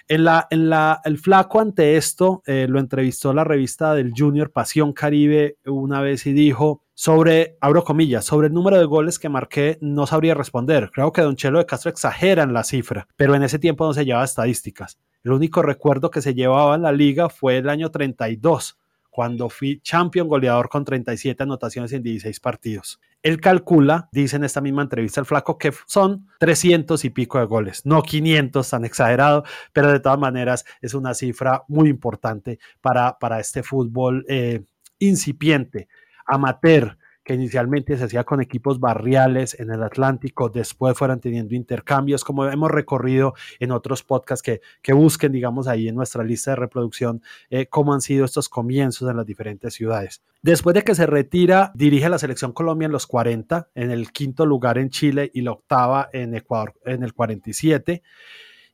En 0.09 0.23
la, 0.23 0.47
en 0.51 0.71
la, 0.71 1.01
el 1.05 1.19
flaco 1.19 1.61
ante 1.61 1.97
esto 1.97 2.43
eh, 2.47 2.67
lo 2.69 2.79
entrevistó 2.79 3.35
la 3.35 3.43
revista 3.43 3.93
del 3.93 4.13
Junior 4.17 4.53
Pasión 4.53 4.93
Caribe 4.93 5.59
una 5.65 6.01
vez 6.01 6.27
y 6.27 6.33
dijo 6.33 6.85
sobre, 6.95 7.59
abro 7.61 7.83
comillas, 7.83 8.25
sobre 8.25 8.47
el 8.47 8.55
número 8.55 8.79
de 8.79 8.85
goles 8.85 9.19
que 9.19 9.29
marqué 9.29 9.79
no 9.81 10.07
sabría 10.07 10.35
responder. 10.35 10.91
Creo 10.93 11.13
que 11.13 11.23
Don 11.23 11.35
Chelo 11.35 11.59
de 11.59 11.67
Castro 11.67 11.91
exagera 11.91 12.45
en 12.45 12.53
la 12.53 12.63
cifra, 12.63 13.09
pero 13.17 13.35
en 13.35 13.43
ese 13.43 13.59
tiempo 13.59 13.85
no 13.85 13.95
se 13.95 14.05
llevaba 14.05 14.25
estadísticas. 14.25 14.99
El 15.25 15.33
único 15.33 15.61
recuerdo 15.61 16.09
que 16.11 16.23
se 16.23 16.35
llevaba 16.35 16.77
en 16.77 16.83
la 16.83 16.93
liga 16.93 17.29
fue 17.29 17.57
el 17.57 17.69
año 17.69 17.91
32, 17.91 18.79
cuando 19.16 19.49
fui 19.49 19.80
champion 19.80 20.28
goleador 20.28 20.68
con 20.68 20.85
37 20.85 21.42
anotaciones 21.42 21.90
en 21.94 22.02
16 22.02 22.38
partidos. 22.38 23.00
Él 23.23 23.40
calcula, 23.40 24.11
dice 24.12 24.37
en 24.37 24.44
esta 24.44 24.61
misma 24.61 24.82
entrevista 24.82 25.20
el 25.20 25.26
flaco, 25.26 25.56
que 25.56 25.73
son 25.87 26.28
300 26.38 27.02
y 27.02 27.08
pico 27.08 27.38
de 27.38 27.46
goles, 27.46 27.87
no 27.87 28.02
500 28.02 28.68
tan 28.68 28.85
exagerado, 28.85 29.44
pero 29.73 29.90
de 29.90 30.00
todas 30.00 30.18
maneras 30.18 30.66
es 30.82 30.92
una 30.92 31.14
cifra 31.14 31.64
muy 31.66 31.88
importante 31.88 32.58
para, 32.82 33.18
para 33.18 33.40
este 33.40 33.62
fútbol 33.62 34.26
eh, 34.28 34.64
incipiente, 34.99 35.88
amateur, 36.26 36.99
que 37.26 37.35
inicialmente 37.35 37.99
se 37.99 38.04
hacía 38.04 38.23
con 38.23 38.40
equipos 38.40 38.78
barriales 38.78 39.59
en 39.59 39.73
el 39.73 39.83
Atlántico, 39.83 40.49
después 40.49 40.97
fueron 40.97 41.18
teniendo 41.18 41.56
intercambios, 41.56 42.23
como 42.23 42.47
hemos 42.47 42.71
recorrido 42.71 43.35
en 43.59 43.73
otros 43.73 44.04
podcasts 44.04 44.45
que, 44.45 44.61
que 44.80 44.92
busquen, 44.92 45.33
digamos, 45.33 45.66
ahí 45.66 45.88
en 45.88 45.97
nuestra 45.97 46.23
lista 46.23 46.52
de 46.52 46.56
reproducción, 46.56 47.21
eh, 47.50 47.66
cómo 47.66 47.92
han 47.92 48.00
sido 48.00 48.25
estos 48.25 48.49
comienzos 48.49 49.11
en 49.11 49.16
las 49.16 49.26
diferentes 49.26 49.75
ciudades. 49.75 50.23
Después 50.40 50.75
de 50.75 50.83
que 50.83 50.95
se 50.95 51.04
retira, 51.04 51.73
dirige 51.75 52.09
la 52.09 52.21
selección 52.21 52.52
Colombia 52.52 52.87
en 52.87 52.92
los 52.92 53.09
40, 53.09 53.71
en 53.75 53.90
el 53.90 54.12
quinto 54.12 54.47
lugar 54.47 54.78
en 54.78 54.90
Chile 54.90 55.28
y 55.35 55.40
la 55.40 55.50
octava 55.50 56.09
en 56.12 56.33
Ecuador 56.33 56.75
en 56.85 57.02
el 57.02 57.12
47, 57.12 58.04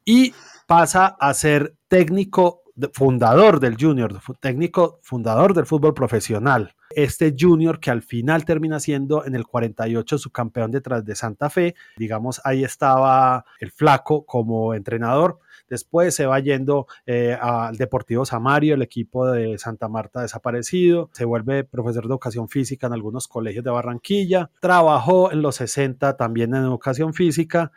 y 0.04 0.34
pasa 0.66 1.06
a 1.06 1.32
ser 1.32 1.74
técnico 1.88 2.64
fundador 2.92 3.60
del 3.60 3.76
Junior, 3.80 4.20
técnico 4.40 4.98
fundador 5.02 5.54
del 5.54 5.64
fútbol 5.64 5.94
profesional. 5.94 6.74
Este 6.96 7.34
Junior 7.38 7.80
que 7.80 7.90
al 7.90 8.02
final 8.02 8.44
termina 8.44 8.80
siendo 8.80 9.24
en 9.24 9.34
el 9.34 9.46
48 9.46 10.18
su 10.18 10.30
campeón 10.30 10.70
detrás 10.70 11.04
de 11.04 11.14
Santa 11.14 11.50
Fe. 11.50 11.74
Digamos, 11.96 12.40
ahí 12.44 12.64
estaba 12.64 13.44
el 13.60 13.70
flaco 13.70 14.24
como 14.24 14.74
entrenador. 14.74 15.38
Después 15.68 16.14
se 16.14 16.26
va 16.26 16.38
yendo 16.40 16.86
eh, 17.06 17.36
al 17.40 17.76
Deportivo 17.76 18.24
Samario, 18.24 18.74
el 18.74 18.82
equipo 18.82 19.30
de 19.30 19.56
Santa 19.58 19.88
Marta 19.88 20.20
desaparecido. 20.20 21.08
Se 21.12 21.24
vuelve 21.24 21.64
profesor 21.64 22.02
de 22.02 22.08
educación 22.08 22.48
física 22.48 22.88
en 22.88 22.92
algunos 22.92 23.26
colegios 23.26 23.64
de 23.64 23.70
Barranquilla. 23.70 24.50
Trabajó 24.60 25.32
en 25.32 25.40
los 25.40 25.56
60 25.56 26.16
también 26.16 26.54
en 26.54 26.62
educación 26.62 27.14
física 27.14 27.72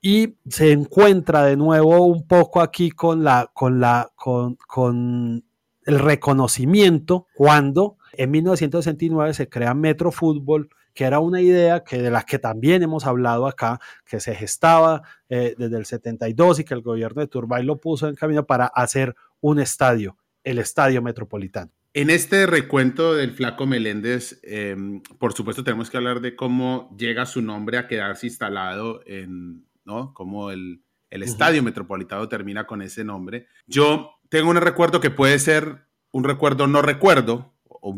y 0.00 0.36
se 0.48 0.72
encuentra 0.72 1.44
de 1.44 1.56
nuevo 1.56 2.04
un 2.06 2.26
poco 2.26 2.60
aquí 2.60 2.90
con 2.90 3.24
la 3.24 3.50
con 3.54 3.80
la 3.80 4.10
con, 4.14 4.56
con 4.66 5.44
el 5.86 5.98
reconocimiento 5.98 7.26
cuando 7.34 7.96
en 8.18 8.30
1969 8.30 9.34
se 9.34 9.48
crea 9.48 9.74
Metro 9.74 10.10
Fútbol, 10.10 10.68
que 10.94 11.04
era 11.04 11.18
una 11.18 11.40
idea 11.40 11.84
que 11.84 12.00
de 12.00 12.10
la 12.10 12.22
que 12.22 12.38
también 12.38 12.82
hemos 12.82 13.06
hablado 13.06 13.46
acá, 13.46 13.80
que 14.04 14.20
se 14.20 14.34
gestaba 14.34 15.02
eh, 15.28 15.54
desde 15.58 15.76
el 15.78 15.86
72 15.86 16.60
y 16.60 16.64
que 16.64 16.74
el 16.74 16.82
gobierno 16.82 17.20
de 17.20 17.28
Turbay 17.28 17.64
lo 17.64 17.80
puso 17.80 18.08
en 18.08 18.14
camino 18.14 18.46
para 18.46 18.66
hacer 18.66 19.14
un 19.40 19.58
estadio, 19.58 20.16
el 20.44 20.58
Estadio 20.58 21.02
Metropolitano. 21.02 21.72
En 21.92 22.10
este 22.10 22.46
recuento 22.46 23.14
del 23.14 23.32
Flaco 23.32 23.66
Meléndez, 23.66 24.40
em, 24.42 25.00
por 25.18 25.32
supuesto 25.32 25.62
tenemos 25.62 25.90
que 25.90 25.96
hablar 25.96 26.20
de 26.20 26.34
cómo 26.34 26.94
llega 26.98 27.24
su 27.24 27.40
nombre 27.40 27.78
a 27.78 27.86
quedarse 27.86 28.26
instalado 28.26 29.00
en, 29.06 29.64
¿no? 29.84 30.12
Como 30.12 30.50
el, 30.50 30.82
estadio 31.10 31.62
metropolitano 31.62 32.28
termina 32.28 32.66
con 32.66 32.82
ese 32.82 33.04
nombre. 33.04 33.46
Yo 33.68 34.18
tengo 34.28 34.50
un 34.50 34.56
recuerdo 34.56 35.00
que 35.00 35.10
puede 35.10 35.38
ser 35.38 35.86
un 36.10 36.24
recuerdo 36.24 36.66
no 36.66 36.82
recuerdo, 36.82 37.53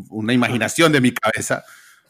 una 0.09 0.33
imaginación 0.33 0.91
de 0.91 1.01
mi 1.01 1.11
cabeza, 1.11 1.63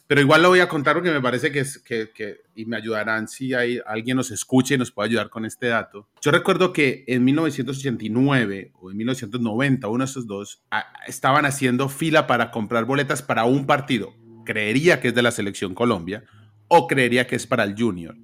pero 0.07 0.21
igual 0.21 0.41
lo 0.41 0.49
voy 0.49 0.61
a 0.61 0.69
contar 0.69 0.95
porque 0.95 1.11
me 1.11 1.21
parece 1.21 1.51
que, 1.51 1.59
es, 1.59 1.79
que, 1.79 2.41
y 2.55 2.65
me 2.65 2.77
ayudarán 2.77 3.27
si 3.27 3.53
hay, 3.53 3.81
alguien 3.85 4.15
nos 4.15 4.31
escuche 4.31 4.75
y 4.75 4.77
nos 4.77 4.89
puede 4.89 5.09
ayudar 5.09 5.29
con 5.29 5.43
este 5.45 5.67
dato. 5.67 6.07
Yo 6.21 6.31
recuerdo 6.31 6.71
que 6.71 7.03
en 7.07 7.25
1989 7.25 8.71
o 8.79 8.89
en 8.89 8.97
1990, 8.97 9.87
uno 9.89 10.05
de 10.05 10.09
esos 10.09 10.25
dos, 10.25 10.63
estaban 11.07 11.45
haciendo 11.45 11.89
fila 11.89 12.25
para 12.25 12.51
comprar 12.51 12.85
boletas 12.85 13.21
para 13.21 13.43
un 13.43 13.65
partido. 13.65 14.13
Creería 14.45 15.01
que 15.01 15.09
es 15.09 15.15
de 15.15 15.21
la 15.21 15.31
selección 15.31 15.75
Colombia 15.75 16.23
o 16.69 16.87
creería 16.87 17.27
que 17.27 17.35
es 17.35 17.45
para 17.45 17.65
el 17.65 17.75
Junior. 17.77 18.15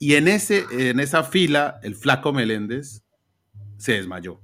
Y 0.00 0.14
en, 0.14 0.26
ese, 0.26 0.64
en 0.72 0.98
esa 0.98 1.22
fila, 1.22 1.78
el 1.84 1.94
flaco 1.94 2.32
Meléndez 2.32 3.04
se 3.76 3.92
desmayó. 3.92 4.40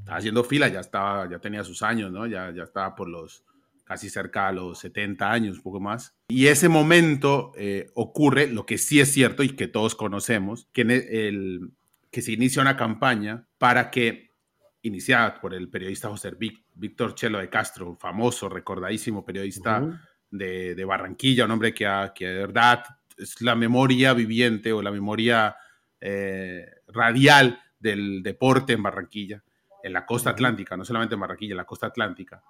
Estaba 0.00 0.18
haciendo 0.18 0.44
fila, 0.44 0.68
ya, 0.68 0.80
estaba, 0.80 1.28
ya 1.30 1.38
tenía 1.38 1.64
sus 1.64 1.82
años, 1.82 2.12
¿no? 2.12 2.26
Ya, 2.26 2.50
ya 2.50 2.64
estaba 2.64 2.94
por 2.94 3.08
los 3.08 3.44
casi 3.88 4.10
cerca 4.10 4.48
a 4.48 4.52
los 4.52 4.80
70 4.80 5.32
años, 5.32 5.56
un 5.56 5.62
poco 5.62 5.80
más. 5.80 6.14
Y 6.28 6.48
ese 6.48 6.68
momento 6.68 7.52
eh, 7.56 7.90
ocurre, 7.94 8.46
lo 8.46 8.66
que 8.66 8.76
sí 8.76 9.00
es 9.00 9.10
cierto 9.10 9.42
y 9.42 9.56
que 9.56 9.66
todos 9.66 9.94
conocemos, 9.94 10.68
que, 10.74 10.82
el, 10.82 11.70
que 12.10 12.20
se 12.20 12.32
inicia 12.32 12.60
una 12.60 12.76
campaña 12.76 13.46
para 13.56 13.90
que, 13.90 14.34
iniciada 14.82 15.40
por 15.40 15.54
el 15.54 15.70
periodista 15.70 16.10
José 16.10 16.32
Víctor 16.74 17.14
Chelo 17.14 17.38
de 17.38 17.48
Castro, 17.48 17.96
famoso, 17.96 18.50
recordadísimo 18.50 19.24
periodista 19.24 19.82
de, 20.30 20.74
de, 20.74 20.84
Barranquilla, 20.84 21.46
un 21.46 21.52
hombre 21.52 21.72
que, 21.72 21.88
que 22.14 22.26
de 22.26 22.38
verdad 22.40 22.84
es 23.16 23.40
la 23.40 23.54
memoria 23.54 24.12
viviente 24.12 24.70
o 24.70 24.82
la 24.82 24.90
memoria 24.90 25.56
eh, 25.98 26.66
radial 26.88 27.58
del 27.80 28.22
deporte 28.22 28.74
en 28.74 28.82
Barranquilla, 28.82 29.42
en 29.82 29.94
la 29.94 30.04
costa 30.04 30.28
atlántica, 30.28 30.76
no 30.76 30.84
solamente 30.84 31.14
en 31.14 31.22
Barranquilla, 31.22 31.52
en 31.52 31.56
la 31.56 31.64
costa 31.64 31.86
atlántica. 31.86 32.42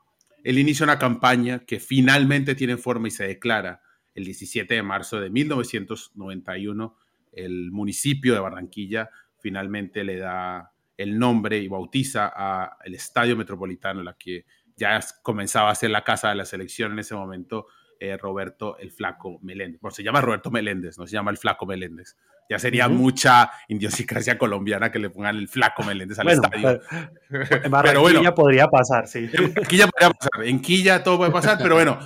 Él 0.45 0.59
inicia 0.59 0.85
una 0.85 0.99
campaña 0.99 1.61
que 1.61 1.81
finalmente 1.81 2.55
tiene 2.55 2.77
forma 2.77 3.09
y 3.09 3.11
se 3.11 3.27
declara 3.27 3.83
el 4.15 4.25
17 4.25 4.75
de 4.75 4.83
marzo 4.83 5.21
de 5.21 5.31
1991. 5.31 6.97
El 7.33 7.71
municipio 7.71 8.35
de 8.35 8.41
Barranquilla 8.41 9.11
finalmente 9.39 10.05
le 10.05 10.17
da 10.17 10.73
el 10.97 11.19
nombre 11.19 11.59
y 11.59 11.69
bautiza 11.69 12.27
al 12.27 12.95
Estadio 12.95 13.37
Metropolitano, 13.37 14.03
la 14.03 14.15
que 14.15 14.45
ya 14.77 15.01
comenzaba 15.23 15.71
a 15.71 15.75
ser 15.75 15.91
la 15.91 16.05
casa 16.05 16.31
de 16.31 16.35
la 16.35 16.45
selección 16.45 16.93
en 16.93 17.01
ese 17.01 17.15
momento, 17.15 17.67
eh, 18.01 18.17
Roberto 18.17 18.79
el 18.79 18.91
Flaco 18.91 19.39
Meléndez. 19.43 19.81
Bueno, 19.81 19.95
se 19.95 20.03
llama 20.03 20.21
Roberto 20.21 20.51
Meléndez, 20.51 20.99
no 20.99 21.07
se 21.07 21.13
llama 21.13 21.31
el 21.31 21.37
Flaco 21.37 21.67
Meléndez. 21.67 22.17
Ya 22.49 22.59
sería 22.59 22.89
mucha 22.89 23.51
idiosincrasia 23.69 24.39
colombiana 24.39 24.91
que 24.91 24.99
le 24.99 25.11
pongan 25.11 25.37
el 25.37 25.49
Flaco 25.49 25.83
Meléndez 25.83 26.19
al 26.19 26.29
estadio. 26.29 26.81
en 27.31 27.71
Barranquilla 27.71 28.35
podría 28.35 28.69
pasar, 28.69 29.07
sí. 29.07 29.29
En 29.33 29.53
Quilla 29.67 29.87
podría 29.87 30.11
pasar, 30.11 30.45
en 30.45 30.61
Quilla 30.61 31.03
todo 31.03 31.19
puede 31.19 31.31
pasar, 31.31 31.59
pero 31.61 31.75
bueno, 31.75 31.99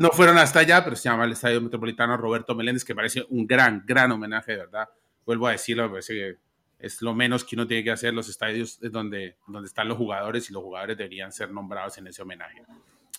no 0.00 0.10
fueron 0.10 0.38
hasta 0.38 0.60
allá, 0.60 0.82
pero 0.82 0.96
se 0.96 1.08
llama 1.08 1.24
el 1.24 1.32
Estadio 1.32 1.60
Metropolitano 1.60 2.16
Roberto 2.16 2.54
Meléndez, 2.54 2.84
que 2.84 2.94
parece 2.94 3.24
un 3.28 3.46
gran, 3.46 3.84
gran 3.86 4.10
homenaje, 4.10 4.52
de 4.52 4.58
verdad. 4.58 4.88
Vuelvo 5.24 5.46
a 5.46 5.52
decirlo, 5.52 5.84
me 5.84 5.90
parece 5.90 6.14
que 6.14 6.36
es 6.78 7.00
lo 7.00 7.14
menos 7.14 7.44
que 7.44 7.56
uno 7.56 7.66
tiene 7.66 7.84
que 7.84 7.90
hacer 7.90 8.12
los 8.12 8.28
estadios 8.28 8.78
donde, 8.80 9.36
donde 9.46 9.68
están 9.68 9.88
los 9.88 9.96
jugadores 9.96 10.50
y 10.50 10.52
los 10.52 10.62
jugadores 10.62 10.96
deberían 10.96 11.32
ser 11.32 11.50
nombrados 11.52 11.96
en 11.98 12.08
ese 12.08 12.22
homenaje. 12.22 12.62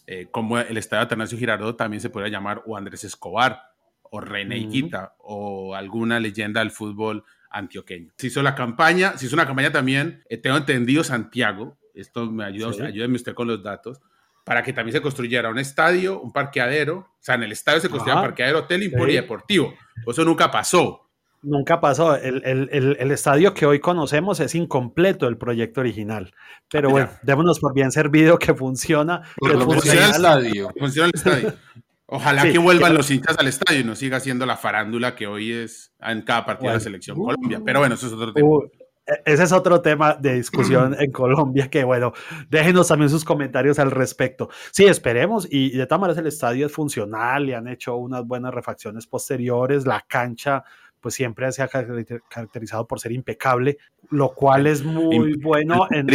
Eh, 0.10 0.28
como 0.32 0.58
el 0.58 0.78
estadio 0.78 1.04
Atanasio 1.04 1.38
Girardot 1.38 1.76
también 1.76 2.00
se 2.00 2.10
podría 2.10 2.32
llamar 2.32 2.64
o 2.66 2.78
Andrés 2.78 3.04
Escobar 3.04 3.62
o 4.04 4.22
René 4.22 4.58
Iquita 4.58 5.16
o 5.20 5.76
alguna 5.76 6.18
leyenda 6.22 6.62
del 6.62 6.72
fútbol 6.72 7.26
antioqueño. 7.50 8.14
Se 8.16 8.28
hizo 8.28 8.42
la 8.42 8.56
campaña, 8.56 9.18
se 9.18 9.26
hizo 9.26 9.36
una 9.36 9.46
campaña 9.46 9.72
también, 9.72 10.24
eh, 10.30 10.38
tengo 10.38 10.56
entendido 10.56 11.04
Santiago, 11.04 11.78
esto 11.94 12.26
me 12.32 12.46
ayuda, 12.46 12.86
ayúdeme 12.86 13.16
usted 13.16 13.34
con 13.34 13.50
los 13.50 13.62
datos, 13.62 14.00
para 14.46 14.64
que 14.64 14.72
también 14.72 14.94
se 14.94 15.02
construyera 15.02 15.50
un 15.50 15.60
estadio, 15.60 16.22
un 16.22 16.32
parqueadero, 16.32 17.00
o 17.00 17.18
sea, 17.20 17.36
en 17.36 17.44
el 17.44 17.52
estadio 17.52 17.82
se 17.82 17.90
construía 17.90 18.16
un 18.16 18.22
parqueadero, 18.22 18.60
hotel 18.60 18.84
y 18.84 18.90
polideportivo. 18.90 19.74
Eso 20.06 20.24
nunca 20.24 20.50
pasó. 20.50 21.07
Nunca 21.44 21.80
pasó. 21.80 22.16
El, 22.16 22.42
el, 22.46 22.98
el, 23.00 23.12
estadio 23.12 23.54
que 23.54 23.66
hoy 23.66 23.80
conocemos 23.80 24.40
es 24.40 24.56
incompleto 24.56 25.28
el 25.28 25.38
proyecto 25.38 25.82
original. 25.82 26.34
Pero 26.70 26.90
ah, 26.90 26.92
bueno, 26.92 27.10
démonos 27.22 27.60
por 27.60 27.74
bien 27.74 27.92
servido 27.92 28.40
que 28.40 28.54
funciona. 28.54 29.22
funciona, 29.38 30.06
el 30.06 30.12
estadio. 30.12 30.70
Funciona 30.78 31.10
el 31.10 31.16
estadio. 31.16 31.54
Ojalá 32.10 32.44
que 32.44 32.58
vuelvan 32.58 32.94
los 32.94 33.12
hinchas 33.12 33.38
al 33.38 33.48
estadio 33.48 33.82
y 33.82 33.84
no 33.84 33.96
siga 33.96 34.22
siendo 34.22 34.46
la 34.46 34.56
farándula 34.56 35.14
que 35.14 35.28
hoy 35.28 35.52
es 35.52 35.92
en 36.00 36.22
cada 36.22 36.46
partido 36.46 36.72
de 36.72 36.78
la 36.78 36.84
selección 36.84 37.18
Colombia. 37.18 37.62
Pero 37.64 37.80
bueno, 37.80 37.96
eso 37.96 38.08
es 38.08 38.14
otro 38.14 38.34
tema. 38.34 38.48
E, 38.48 38.87
ese 39.26 39.44
es 39.44 39.52
otro 39.52 39.82
tema 39.82 40.16
de 40.16 40.36
discusión 40.36 40.96
en 41.00 41.12
Colombia 41.12 41.70
que, 41.70 41.84
bueno, 41.84 42.14
déjenos 42.50 42.90
también 42.90 43.10
sus 43.10 43.24
comentarios 43.24 43.80
al 43.80 43.92
respecto. 43.92 44.50
Sí, 44.72 44.86
esperemos. 44.86 45.48
Y 45.50 45.72
de 45.78 45.86
todas 45.86 46.02
maneras 46.02 46.18
el 46.20 46.28
estadio 46.28 46.66
es 46.66 46.72
funcional, 46.72 47.46
le 47.46 47.56
han 47.56 47.68
hecho 47.68 47.96
unas 47.96 48.26
buenas 48.26 48.54
refacciones 48.54 49.08
posteriores, 49.08 49.86
la 49.86 50.04
cancha 50.08 50.64
pues 51.00 51.16
siempre 51.16 51.50
se 51.52 51.62
ha 51.62 51.68
caracterizado 51.68 52.88
por 52.88 53.00
ser 53.00 53.12
impecable, 53.12 53.78
lo 54.10 54.34
cual 54.34 54.68
es 54.68 54.84
muy 54.84 55.36
bueno 55.38 55.88
en, 55.92 56.08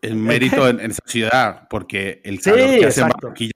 el 0.00 0.16
mérito 0.16 0.68
en, 0.68 0.80
esa 0.80 1.02
ciudad, 1.04 1.68
porque 1.68 2.20
el 2.24 2.40
calor 2.40 2.80
que 2.80 2.86
hace 2.86 3.04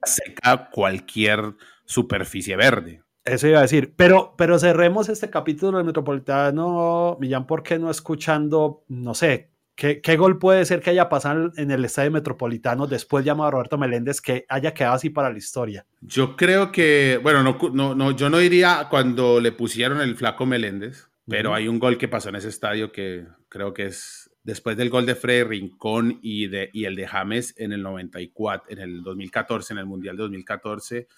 seca 0.04 0.70
cualquier 0.70 1.54
superficie 1.84 2.54
verde. 2.56 3.02
Eso 3.24 3.46
iba 3.46 3.58
a 3.58 3.62
decir, 3.62 3.94
pero, 3.96 4.34
pero 4.36 4.58
cerremos 4.58 5.08
este 5.08 5.30
capítulo 5.30 5.78
del 5.78 5.86
Metropolitano, 5.86 7.16
Millán, 7.20 7.46
¿por 7.46 7.62
qué 7.62 7.78
no 7.78 7.90
escuchando, 7.90 8.84
no 8.88 9.14
sé, 9.14 9.52
¿Qué, 9.74 10.16
gol 10.16 10.38
puede 10.38 10.64
ser 10.64 10.80
que 10.80 10.90
haya 10.90 11.08
pasado 11.08 11.50
en 11.56 11.70
el 11.70 11.84
estadio 11.84 12.10
metropolitano 12.10 12.86
después 12.86 13.24
llamado 13.24 13.48
a 13.48 13.50
Roberto 13.52 13.78
Meléndez 13.78 14.20
que 14.20 14.44
haya 14.48 14.74
quedado 14.74 14.94
así 14.94 15.10
para 15.10 15.30
la 15.30 15.38
historia? 15.38 15.86
Yo 16.00 16.36
creo 16.36 16.70
que, 16.70 17.18
bueno, 17.22 17.42
no, 17.42 17.94
no, 17.94 18.10
yo 18.12 18.28
no 18.30 18.40
iría 18.40 18.86
cuando 18.90 19.40
le 19.40 19.50
pusieron 19.50 20.00
el 20.00 20.14
flaco 20.14 20.44
Meléndez, 20.44 21.08
pero 21.26 21.54
hay 21.54 21.68
un 21.68 21.78
gol 21.78 21.96
que 21.96 22.06
pasó 22.06 22.28
en 22.28 22.36
ese 22.36 22.50
estadio 22.50 22.92
que 22.92 23.26
creo 23.48 23.72
que 23.72 23.86
es 23.86 24.30
después 24.44 24.76
del 24.76 24.90
gol 24.90 25.06
de 25.06 25.14
Freddy 25.14 25.44
Rincón 25.44 26.18
y, 26.22 26.48
de, 26.48 26.68
y 26.72 26.84
el 26.84 26.94
de 26.94 27.06
James 27.06 27.54
en 27.56 27.72
el 27.72 27.82
94, 27.82 28.70
en 28.70 28.78
el 28.78 29.02
2014, 29.02 29.72
en 29.72 29.78
el 29.78 29.86
Mundial 29.86 30.16
de 30.16 30.22
2014. 30.22 31.08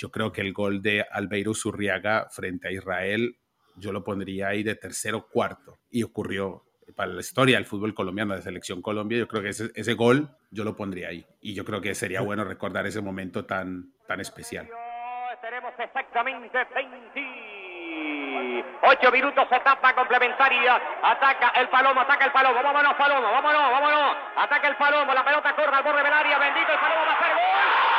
Yo 0.00 0.10
creo 0.10 0.32
que 0.32 0.40
el 0.40 0.54
gol 0.54 0.80
de 0.80 1.04
Albeiro 1.10 1.52
Zurriaga 1.52 2.26
frente 2.30 2.68
a 2.68 2.70
Israel, 2.70 3.36
yo 3.76 3.92
lo 3.92 4.02
pondría 4.02 4.48
ahí 4.48 4.62
de 4.62 4.74
tercero 4.74 5.28
cuarto. 5.28 5.80
Y 5.90 6.02
ocurrió 6.04 6.62
para 6.96 7.12
la 7.12 7.20
historia 7.20 7.56
del 7.56 7.66
fútbol 7.66 7.92
colombiano, 7.92 8.34
de 8.34 8.40
Selección 8.40 8.80
Colombia, 8.80 9.18
yo 9.18 9.28
creo 9.28 9.42
que 9.42 9.50
ese, 9.50 9.70
ese 9.74 9.92
gol 9.92 10.30
yo 10.50 10.64
lo 10.64 10.74
pondría 10.74 11.08
ahí. 11.08 11.26
Y 11.42 11.52
yo 11.52 11.66
creo 11.66 11.82
que 11.82 11.94
sería 11.94 12.22
bueno 12.22 12.44
recordar 12.44 12.86
ese 12.86 13.02
momento 13.02 13.44
tan, 13.44 13.92
tan 14.08 14.20
especial. 14.20 14.70
exactamente 15.78 17.20
28 18.80 19.12
minutos, 19.12 19.52
etapa 19.52 19.92
complementaria. 19.92 20.80
Ataca 21.02 21.48
el 21.60 21.68
Palomo, 21.68 22.00
ataca 22.00 22.24
el 22.24 22.32
Palomo. 22.32 22.62
Vámonos, 22.62 22.94
Palomo, 22.94 23.30
vámonos, 23.30 23.70
vámonos. 23.70 24.16
Ataca 24.36 24.66
el 24.66 24.76
Palomo, 24.76 25.12
la 25.12 25.24
pelota 25.24 25.54
corre 25.54 25.76
al 25.76 25.82
borde 25.82 26.02
del 26.02 26.12
área. 26.12 26.38
Bendito 26.38 26.72
el 26.72 26.78
Palomo 26.78 27.04
va 27.04 27.12
a 27.12 27.16
hacer 27.16 27.34
gol. 27.34 27.89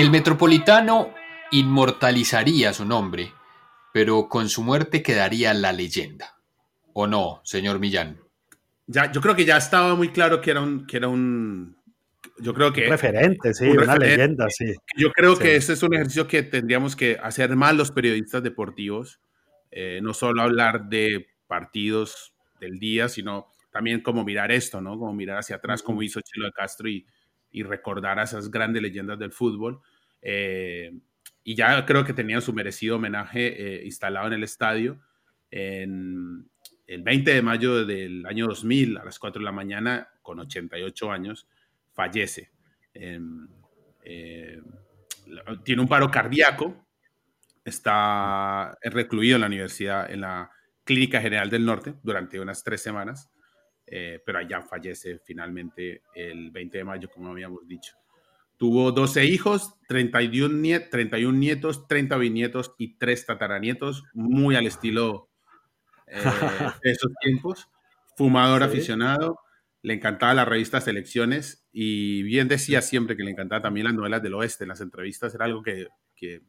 El 0.00 0.10
Metropolitano 0.10 1.10
inmortalizaría 1.50 2.72
su 2.72 2.86
nombre, 2.86 3.34
pero 3.92 4.30
con 4.30 4.48
su 4.48 4.62
muerte 4.62 5.02
quedaría 5.02 5.52
la 5.52 5.72
leyenda. 5.72 6.38
¿O 6.94 7.06
no, 7.06 7.42
señor 7.44 7.80
Millán? 7.80 8.29
Ya, 8.92 9.12
yo 9.12 9.20
creo 9.20 9.36
que 9.36 9.44
ya 9.44 9.56
estaba 9.56 9.94
muy 9.94 10.08
claro 10.08 10.40
que 10.40 10.50
era 10.50 10.60
un, 10.60 10.84
que 10.84 10.96
era 10.96 11.06
un, 11.06 11.76
yo 12.40 12.52
creo 12.52 12.72
que 12.72 12.88
referente, 12.88 13.54
sí, 13.54 13.68
una 13.68 13.96
leyenda, 13.96 14.48
sí. 14.50 14.74
Yo 14.96 15.12
creo 15.12 15.38
que 15.38 15.54
ese 15.54 15.74
es 15.74 15.82
un 15.84 15.94
ejercicio 15.94 16.26
que 16.26 16.42
tendríamos 16.42 16.96
que 16.96 17.16
hacer 17.22 17.54
más 17.54 17.76
los 17.76 17.92
periodistas 17.92 18.42
deportivos, 18.42 19.20
eh, 19.70 20.00
no 20.02 20.12
solo 20.12 20.42
hablar 20.42 20.88
de 20.88 21.28
partidos 21.46 22.34
del 22.58 22.80
día, 22.80 23.08
sino 23.08 23.52
también 23.70 24.00
como 24.00 24.24
mirar 24.24 24.50
esto, 24.50 24.80
¿no? 24.80 24.98
Como 24.98 25.12
mirar 25.12 25.38
hacia 25.38 25.56
atrás, 25.56 25.84
como 25.84 26.02
hizo 26.02 26.20
Chelo 26.20 26.46
de 26.46 26.52
Castro 26.52 26.88
y, 26.88 27.06
y 27.52 27.62
recordar 27.62 28.18
a 28.18 28.24
esas 28.24 28.50
grandes 28.50 28.82
leyendas 28.82 29.20
del 29.20 29.30
fútbol. 29.30 29.80
Eh, 30.20 30.92
y 31.44 31.54
ya 31.54 31.86
creo 31.86 32.04
que 32.04 32.12
tenían 32.12 32.42
su 32.42 32.52
merecido 32.52 32.96
homenaje 32.96 33.82
eh, 33.82 33.84
instalado 33.84 34.26
en 34.26 34.32
el 34.32 34.42
estadio. 34.42 35.00
En 35.52 36.50
el 36.90 37.02
20 37.02 37.34
de 37.34 37.40
mayo 37.40 37.86
del 37.86 38.26
año 38.26 38.48
2000, 38.48 38.98
a 38.98 39.04
las 39.04 39.20
4 39.20 39.38
de 39.38 39.44
la 39.44 39.52
mañana, 39.52 40.08
con 40.22 40.40
88 40.40 41.12
años, 41.12 41.46
fallece. 41.92 42.50
Em, 42.92 43.46
eh, 44.02 44.60
tiene 45.64 45.82
un 45.82 45.86
paro 45.86 46.10
cardíaco, 46.10 46.88
está 47.64 48.76
recluido 48.82 49.36
en 49.36 49.42
la 49.42 49.46
universidad, 49.46 50.10
en 50.10 50.22
la 50.22 50.50
Clínica 50.82 51.20
General 51.20 51.48
del 51.48 51.64
Norte, 51.64 51.94
durante 52.02 52.40
unas 52.40 52.64
tres 52.64 52.82
semanas. 52.82 53.30
Eh, 53.86 54.20
pero 54.26 54.38
allá 54.38 54.60
fallece 54.60 55.20
finalmente 55.24 56.02
el 56.12 56.50
20 56.50 56.78
de 56.78 56.84
mayo, 56.84 57.08
como 57.08 57.30
habíamos 57.30 57.68
dicho. 57.68 57.94
Tuvo 58.56 58.90
12 58.90 59.26
hijos, 59.26 59.74
31, 59.86 60.88
31 60.90 61.38
nietos, 61.38 61.86
30 61.86 62.16
bisnietos 62.16 62.74
y 62.78 62.98
3 62.98 63.26
tataranietos, 63.26 64.02
muy 64.12 64.56
al 64.56 64.66
estilo 64.66 65.29
eh, 66.10 66.20
de 66.82 66.90
esos 66.90 67.12
tiempos. 67.22 67.68
Fumador 68.16 68.62
aficionado, 68.62 69.38
le 69.82 69.94
encantaba 69.94 70.34
la 70.34 70.44
revista 70.44 70.80
Selecciones 70.80 71.66
y 71.72 72.22
bien 72.22 72.48
decía 72.48 72.82
siempre 72.82 73.16
que 73.16 73.22
le 73.22 73.30
encantaba 73.30 73.62
también 73.62 73.84
las 73.84 73.94
novelas 73.94 74.22
del 74.22 74.34
oeste, 74.34 74.66
las 74.66 74.82
entrevistas, 74.82 75.34
era 75.34 75.46
algo 75.46 75.62
que, 75.62 75.88
que 76.14 76.42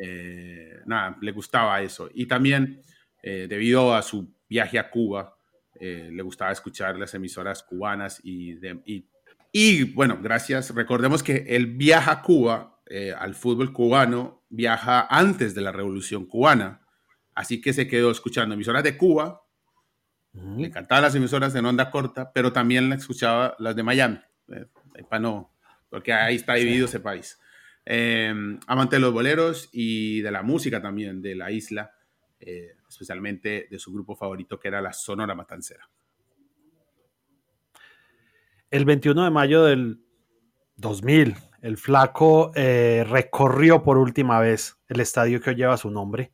eh, 0.00 0.80
nada, 0.86 1.18
le 1.20 1.32
gustaba 1.32 1.82
eso. 1.82 2.08
Y 2.14 2.26
también, 2.26 2.82
debido 3.22 3.94
a 3.94 4.02
su 4.02 4.32
viaje 4.48 4.78
a 4.78 4.90
Cuba, 4.90 5.34
eh, 5.80 6.08
le 6.12 6.22
gustaba 6.22 6.52
escuchar 6.52 6.96
las 6.96 7.14
emisoras 7.14 7.62
cubanas 7.62 8.20
y, 8.22 8.58
y, 9.52 9.84
bueno, 9.92 10.18
gracias. 10.22 10.74
Recordemos 10.74 11.22
que 11.22 11.44
él 11.48 11.66
viaja 11.66 12.12
a 12.12 12.22
Cuba, 12.22 12.80
eh, 12.86 13.12
al 13.12 13.34
fútbol 13.34 13.72
cubano, 13.72 14.44
viaja 14.48 15.06
antes 15.10 15.54
de 15.54 15.62
la 15.62 15.72
revolución 15.72 16.26
cubana, 16.26 16.83
así 17.34 17.60
que 17.60 17.72
se 17.72 17.86
quedó 17.88 18.10
escuchando 18.10 18.54
emisoras 18.54 18.82
de 18.82 18.96
Cuba, 18.96 19.42
le 20.32 20.66
encantaban 20.66 21.04
las 21.04 21.14
emisoras 21.14 21.54
en 21.54 21.64
onda 21.64 21.90
corta, 21.90 22.32
pero 22.32 22.52
también 22.52 22.88
la 22.88 22.96
escuchaba 22.96 23.54
las 23.58 23.76
de 23.76 23.82
Miami, 23.84 24.18
eh, 24.48 24.66
no, 25.20 25.52
porque 25.88 26.12
ahí 26.12 26.36
está 26.36 26.54
dividido 26.54 26.86
ese 26.86 27.00
país. 27.00 27.38
amante 28.66 28.96
de 28.96 29.00
los 29.00 29.12
boleros 29.12 29.68
y 29.72 30.22
de 30.22 30.30
la 30.30 30.42
música 30.42 30.82
también 30.82 31.22
de 31.22 31.36
la 31.36 31.50
isla 31.52 31.92
especialmente 32.94 33.66
de 33.70 33.78
su 33.78 33.92
grupo 33.92 34.14
favorito 34.14 34.58
que 34.58 34.68
era 34.68 34.80
la 34.80 34.92
Sonora 34.92 35.34
Matancera. 35.34 35.88
El 38.70 38.84
21 38.84 39.24
de 39.24 39.30
mayo 39.30 39.64
del 39.64 40.00
2000, 40.76 41.36
el 41.62 41.76
flaco 41.76 42.50
eh, 42.54 43.04
recorrió 43.08 43.82
por 43.82 43.98
última 43.98 44.40
vez 44.40 44.76
el 44.88 45.00
estadio 45.00 45.40
que 45.40 45.50
hoy 45.50 45.56
lleva 45.56 45.76
su 45.76 45.90
nombre. 45.90 46.32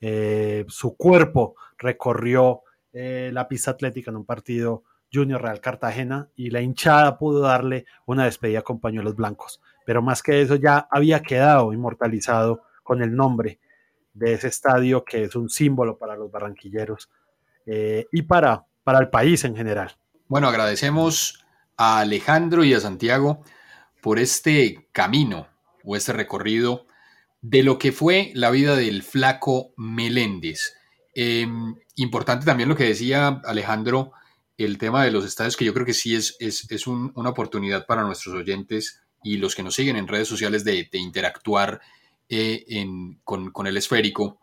Eh, 0.00 0.64
su 0.68 0.96
cuerpo 0.96 1.56
recorrió 1.76 2.62
eh, 2.92 3.30
la 3.32 3.48
pista 3.48 3.72
atlética 3.72 4.10
en 4.10 4.16
un 4.16 4.24
partido 4.24 4.84
Junior 5.12 5.40
Real 5.40 5.60
Cartagena 5.60 6.28
y 6.36 6.50
la 6.50 6.60
hinchada 6.60 7.18
pudo 7.18 7.40
darle 7.40 7.86
una 8.06 8.24
despedida 8.24 8.62
con 8.62 8.80
pañuelos 8.80 9.14
blancos. 9.16 9.60
Pero 9.86 10.02
más 10.02 10.22
que 10.22 10.42
eso 10.42 10.56
ya 10.56 10.86
había 10.90 11.20
quedado 11.22 11.72
inmortalizado 11.72 12.62
con 12.82 13.02
el 13.02 13.14
nombre 13.14 13.58
de 14.12 14.34
ese 14.34 14.48
estadio 14.48 15.04
que 15.04 15.24
es 15.24 15.34
un 15.34 15.48
símbolo 15.48 15.96
para 15.96 16.16
los 16.16 16.30
barranquilleros 16.30 17.08
eh, 17.66 18.06
y 18.12 18.22
para, 18.22 18.66
para 18.82 18.98
el 18.98 19.08
país 19.08 19.44
en 19.44 19.56
general. 19.56 19.96
Bueno, 20.26 20.48
agradecemos 20.48 21.44
a 21.76 22.00
Alejandro 22.00 22.64
y 22.64 22.74
a 22.74 22.80
Santiago 22.80 23.42
por 24.02 24.18
este 24.18 24.88
camino 24.92 25.46
o 25.84 25.96
este 25.96 26.12
recorrido 26.12 26.86
de 27.50 27.62
lo 27.62 27.78
que 27.78 27.92
fue 27.92 28.30
la 28.34 28.50
vida 28.50 28.76
del 28.76 29.02
flaco 29.02 29.72
Meléndez. 29.78 30.74
Em, 31.14 31.76
importante 31.96 32.44
también 32.44 32.68
lo 32.68 32.76
que 32.76 32.84
decía 32.84 33.40
Alejandro, 33.44 34.12
el 34.58 34.76
tema 34.76 35.02
de 35.02 35.10
los 35.10 35.24
estadios, 35.24 35.56
que 35.56 35.64
yo 35.64 35.72
creo 35.72 35.86
que 35.86 35.94
sí 35.94 36.14
es, 36.14 36.36
es, 36.40 36.86
una 36.86 37.30
oportunidad 37.30 37.86
para 37.86 38.02
nuestros 38.02 38.34
oyentes 38.34 39.00
y 39.22 39.38
los 39.38 39.54
que 39.54 39.62
nos 39.62 39.74
siguen 39.74 39.96
en 39.96 40.08
redes 40.08 40.28
sociales 40.28 40.62
de, 40.62 40.88
interactuar 40.92 41.80
eh, 42.28 42.66
con, 43.24 43.66
el 43.66 43.76
esférico 43.78 44.38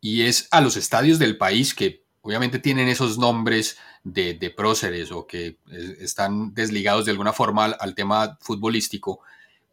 y 0.00 0.22
es 0.22 0.46
a 0.50 0.60
los 0.60 0.76
estadios 0.76 1.18
del 1.18 1.38
país 1.38 1.74
que 1.74 2.04
obviamente 2.20 2.58
tienen 2.58 2.88
esos 2.88 3.16
nombres 3.16 3.78
de, 4.04 4.52
próceres 4.54 5.10
o 5.10 5.26
que 5.26 5.56
están 6.00 6.52
desligados 6.52 7.06
de 7.06 7.12
alguna 7.12 7.32
forma 7.32 7.64
al, 7.64 7.94
tema 7.94 8.36
futbolístico, 8.42 9.20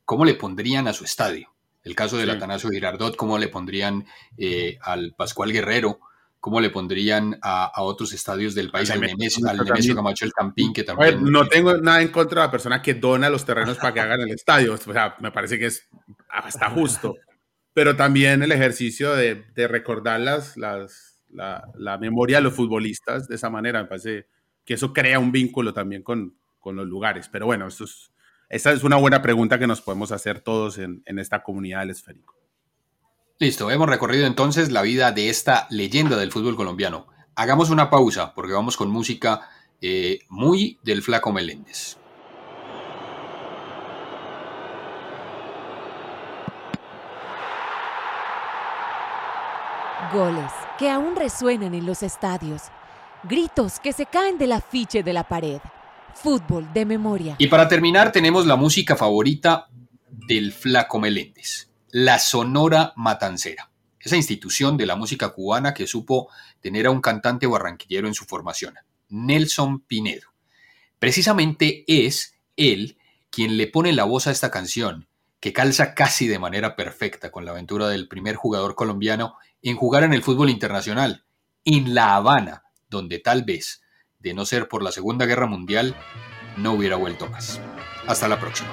¿cómo 0.05 0.23
le 0.23 0.35
pondrían 0.35 0.87
a 0.87 0.93
su 0.93 1.03
estadio? 1.03 1.56
El 1.87 1.95
caso 1.95 2.17
del 2.17 2.29
Atanasio 2.29 2.69
Girardot, 2.69 3.15
¿cómo 3.15 3.37
le 3.37 3.47
pondrían 3.47 4.05
eh, 4.37 4.77
al 4.81 5.13
Pascual 5.13 5.53
Guerrero? 5.53 6.01
¿Cómo 6.41 6.59
le 6.59 6.69
pondrían 6.69 7.39
a, 7.41 7.71
otros 7.81 8.11
estadios 8.11 8.53
del 8.55 8.69
país? 8.71 8.91
Al 8.91 8.99
Nemesio, 8.99 9.47
al 9.47 9.65
Camacho 9.65 10.25
el 10.25 10.33
Campín, 10.33 10.73
que 10.73 10.83
también... 10.83 11.23
no 11.23 11.47
tengo 11.47 11.77
nada 11.77 12.01
en 12.01 12.09
contra 12.09 12.41
de 12.41 12.47
la 12.47 12.51
persona 12.51 12.81
que 12.81 12.95
dona 12.95 13.29
los 13.29 13.45
terrenos 13.45 13.77
para 13.77 13.93
que 13.93 14.01
hagan 14.01 14.19
el 14.19 14.31
estadio. 14.31 14.73
O 14.73 14.77
sea, 14.77 15.15
me 15.21 15.31
parece 15.31 15.57
que 15.57 15.67
es 15.67 15.87
hasta 16.29 16.69
justo. 16.71 17.15
Pero 17.73 17.95
también 17.95 18.43
el 18.43 18.51
ejercicio 18.51 19.15
de, 19.15 19.45
recordar 19.55 20.19
las, 20.19 20.57
la, 20.57 21.97
memoria 22.01 22.37
de 22.37 22.43
los 22.43 22.53
futbolistas 22.53 23.29
de 23.29 23.35
esa 23.35 23.49
manera. 23.49 23.81
Me 23.81 23.87
parece 23.87 24.27
que 24.65 24.73
eso 24.73 24.91
crea 24.91 25.19
un 25.19 25.31
vínculo 25.31 25.73
también 25.73 26.03
con, 26.03 26.35
los 26.65 26.85
lugares. 26.85 27.29
Pero 27.29 27.45
bueno, 27.45 27.67
eso 27.67 27.85
es, 27.85 28.11
esa 28.49 28.71
es 28.71 28.83
una 28.83 28.95
buena 28.95 29.21
pregunta 29.21 29.59
que 29.59 29.67
nos 29.67 29.81
podemos 29.81 30.11
hacer 30.11 30.41
todos 30.41 30.77
en, 30.77 31.03
en 31.05 31.19
esta 31.19 31.43
comunidad 31.43 31.81
del 31.81 31.91
esférico. 31.91 32.35
Listo, 33.39 33.69
hemos 33.69 33.87
recorrido 33.87 34.25
entonces 34.25 34.71
la 34.71 34.81
vida 34.81 35.11
de 35.11 35.29
esta 35.29 35.67
leyenda 35.69 36.17
del 36.17 36.31
fútbol 36.31 36.55
colombiano. 36.55 37.07
Hagamos 37.35 37.69
una 37.69 37.89
pausa 37.89 38.33
porque 38.33 38.53
vamos 38.53 38.77
con 38.77 38.89
música 38.89 39.47
eh, 39.79 40.21
muy 40.29 40.79
del 40.81 41.03
flaco 41.03 41.31
Meléndez. 41.31 41.97
Goles 50.11 50.51
que 50.79 50.89
aún 50.89 51.15
resuenan 51.15 51.75
en 51.75 51.85
los 51.85 52.01
estadios. 52.01 52.63
Gritos 53.23 53.79
que 53.79 53.93
se 53.93 54.05
caen 54.05 54.37
del 54.37 54.53
afiche 54.53 55.03
de 55.03 55.13
la 55.13 55.27
pared. 55.27 55.59
Fútbol 56.21 56.67
de 56.73 56.83
memoria. 56.83 57.35
Y 57.37 57.47
para 57.47 57.67
terminar 57.67 58.11
tenemos 58.11 58.47
la 58.47 58.55
música 58.55 58.95
favorita 58.95 59.67
del 60.09 60.51
flaco 60.51 60.99
Meléndez, 60.99 61.69
la 61.89 62.17
Sonora 62.17 62.91
Matancera. 62.95 63.69
Esa 63.99 64.15
institución 64.15 64.77
de 64.77 64.87
la 64.87 64.95
música 64.95 65.29
cubana 65.29 65.75
que 65.75 65.85
supo 65.85 66.29
tener 66.59 66.87
a 66.87 66.91
un 66.91 67.01
cantante 67.01 67.45
barranquillero 67.45 68.07
en 68.07 68.15
su 68.15 68.25
formación, 68.25 68.73
Nelson 69.09 69.81
Pinedo. 69.81 70.29
Precisamente 70.97 71.83
es 71.87 72.35
él 72.55 72.97
quien 73.29 73.55
le 73.55 73.67
pone 73.67 73.93
la 73.93 74.05
voz 74.05 74.25
a 74.25 74.31
esta 74.31 74.49
canción, 74.49 75.07
que 75.39 75.53
calza 75.53 75.93
casi 75.93 76.27
de 76.27 76.39
manera 76.39 76.75
perfecta 76.75 77.29
con 77.29 77.45
la 77.45 77.51
aventura 77.51 77.89
del 77.89 78.07
primer 78.07 78.35
jugador 78.35 78.73
colombiano 78.73 79.35
en 79.61 79.75
jugar 79.75 80.03
en 80.03 80.13
el 80.13 80.23
fútbol 80.23 80.49
internacional, 80.49 81.25
en 81.63 81.93
La 81.93 82.15
Habana, 82.15 82.63
donde 82.89 83.19
tal 83.19 83.43
vez 83.43 83.81
de 84.27 84.33
no 84.33 84.45
ser 84.45 84.67
por 84.67 84.83
la 84.83 84.91
Segunda 84.91 85.25
Guerra 85.25 85.47
Mundial, 85.47 85.95
no 86.57 86.73
hubiera 86.73 86.95
vuelto 86.95 87.27
más. 87.27 87.61
Hasta 88.07 88.27
la 88.27 88.39
próxima. 88.39 88.69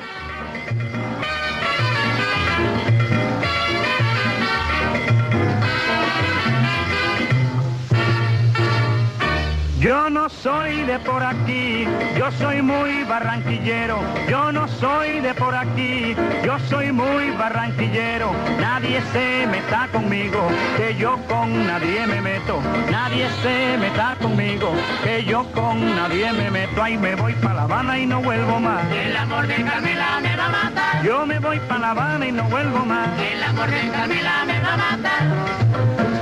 Yo 9.84 10.08
no 10.08 10.30
soy 10.30 10.80
de 10.84 10.98
por 10.98 11.22
aquí, 11.22 11.86
yo 12.16 12.32
soy 12.32 12.62
muy 12.62 13.04
barranquillero. 13.04 14.00
Yo 14.30 14.50
no 14.50 14.66
soy 14.66 15.20
de 15.20 15.34
por 15.34 15.54
aquí, 15.54 16.16
yo 16.42 16.58
soy 16.70 16.90
muy 16.90 17.32
barranquillero. 17.32 18.32
Nadie 18.58 19.02
se 19.12 19.46
meta 19.46 19.86
conmigo, 19.92 20.48
que 20.78 20.96
yo 20.96 21.18
con 21.28 21.66
nadie 21.66 22.06
me 22.06 22.22
meto. 22.22 22.62
Nadie 22.90 23.28
se 23.42 23.76
meta 23.76 24.16
conmigo, 24.22 24.72
que 25.02 25.22
yo 25.22 25.44
con 25.52 25.94
nadie 25.94 26.32
me 26.32 26.50
meto. 26.50 26.82
Ahí 26.82 26.96
me 26.96 27.14
voy 27.14 27.34
para 27.34 27.52
La 27.52 27.62
Habana 27.64 27.98
y 27.98 28.06
no 28.06 28.22
vuelvo 28.22 28.58
más. 28.60 28.90
El 28.90 29.14
amor 29.14 29.46
de 29.46 29.62
Carmela 29.64 30.18
me 30.22 30.34
va 30.34 30.46
a 30.46 30.64
matar. 30.64 31.04
Yo 31.04 31.26
me 31.26 31.38
voy 31.40 31.60
para 31.68 31.80
La 31.80 31.90
Habana 31.90 32.26
y 32.26 32.32
no 32.32 32.44
vuelvo 32.44 32.86
más. 32.86 33.08
El 33.20 33.42
amor 33.42 33.68
de 33.68 33.90
Carmela 33.90 34.44
me 34.46 34.60
va 34.60 34.72
a 34.72 34.76
matar. 34.78 36.13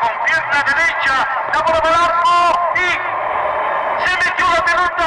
Con 0.00 0.10
pierna 0.26 0.64
derecha, 0.64 1.14
la 1.52 1.60
al 1.60 1.94
arco 1.94 2.36
y 2.74 2.88
se 4.04 4.12
metió 4.24 4.46
la 4.54 4.64
pelota. 4.64 5.06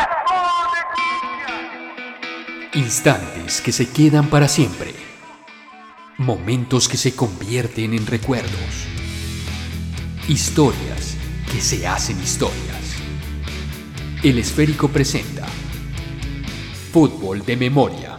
Instantes 2.74 3.62
que 3.62 3.72
se 3.72 3.90
quedan 3.90 4.28
para 4.28 4.48
siempre. 4.48 4.94
Momentos 6.18 6.88
que 6.88 6.98
se 6.98 7.16
convierten 7.16 7.94
en 7.94 8.06
recuerdos. 8.06 8.88
Historias 10.28 11.18
que 11.52 11.62
se 11.62 11.88
hacen 11.88 12.22
historias. 12.22 12.96
El 14.24 14.38
esférico 14.38 14.88
presenta 14.88 15.48
Fútbol 16.92 17.44
de 17.46 17.58
Memoria. 17.58 18.11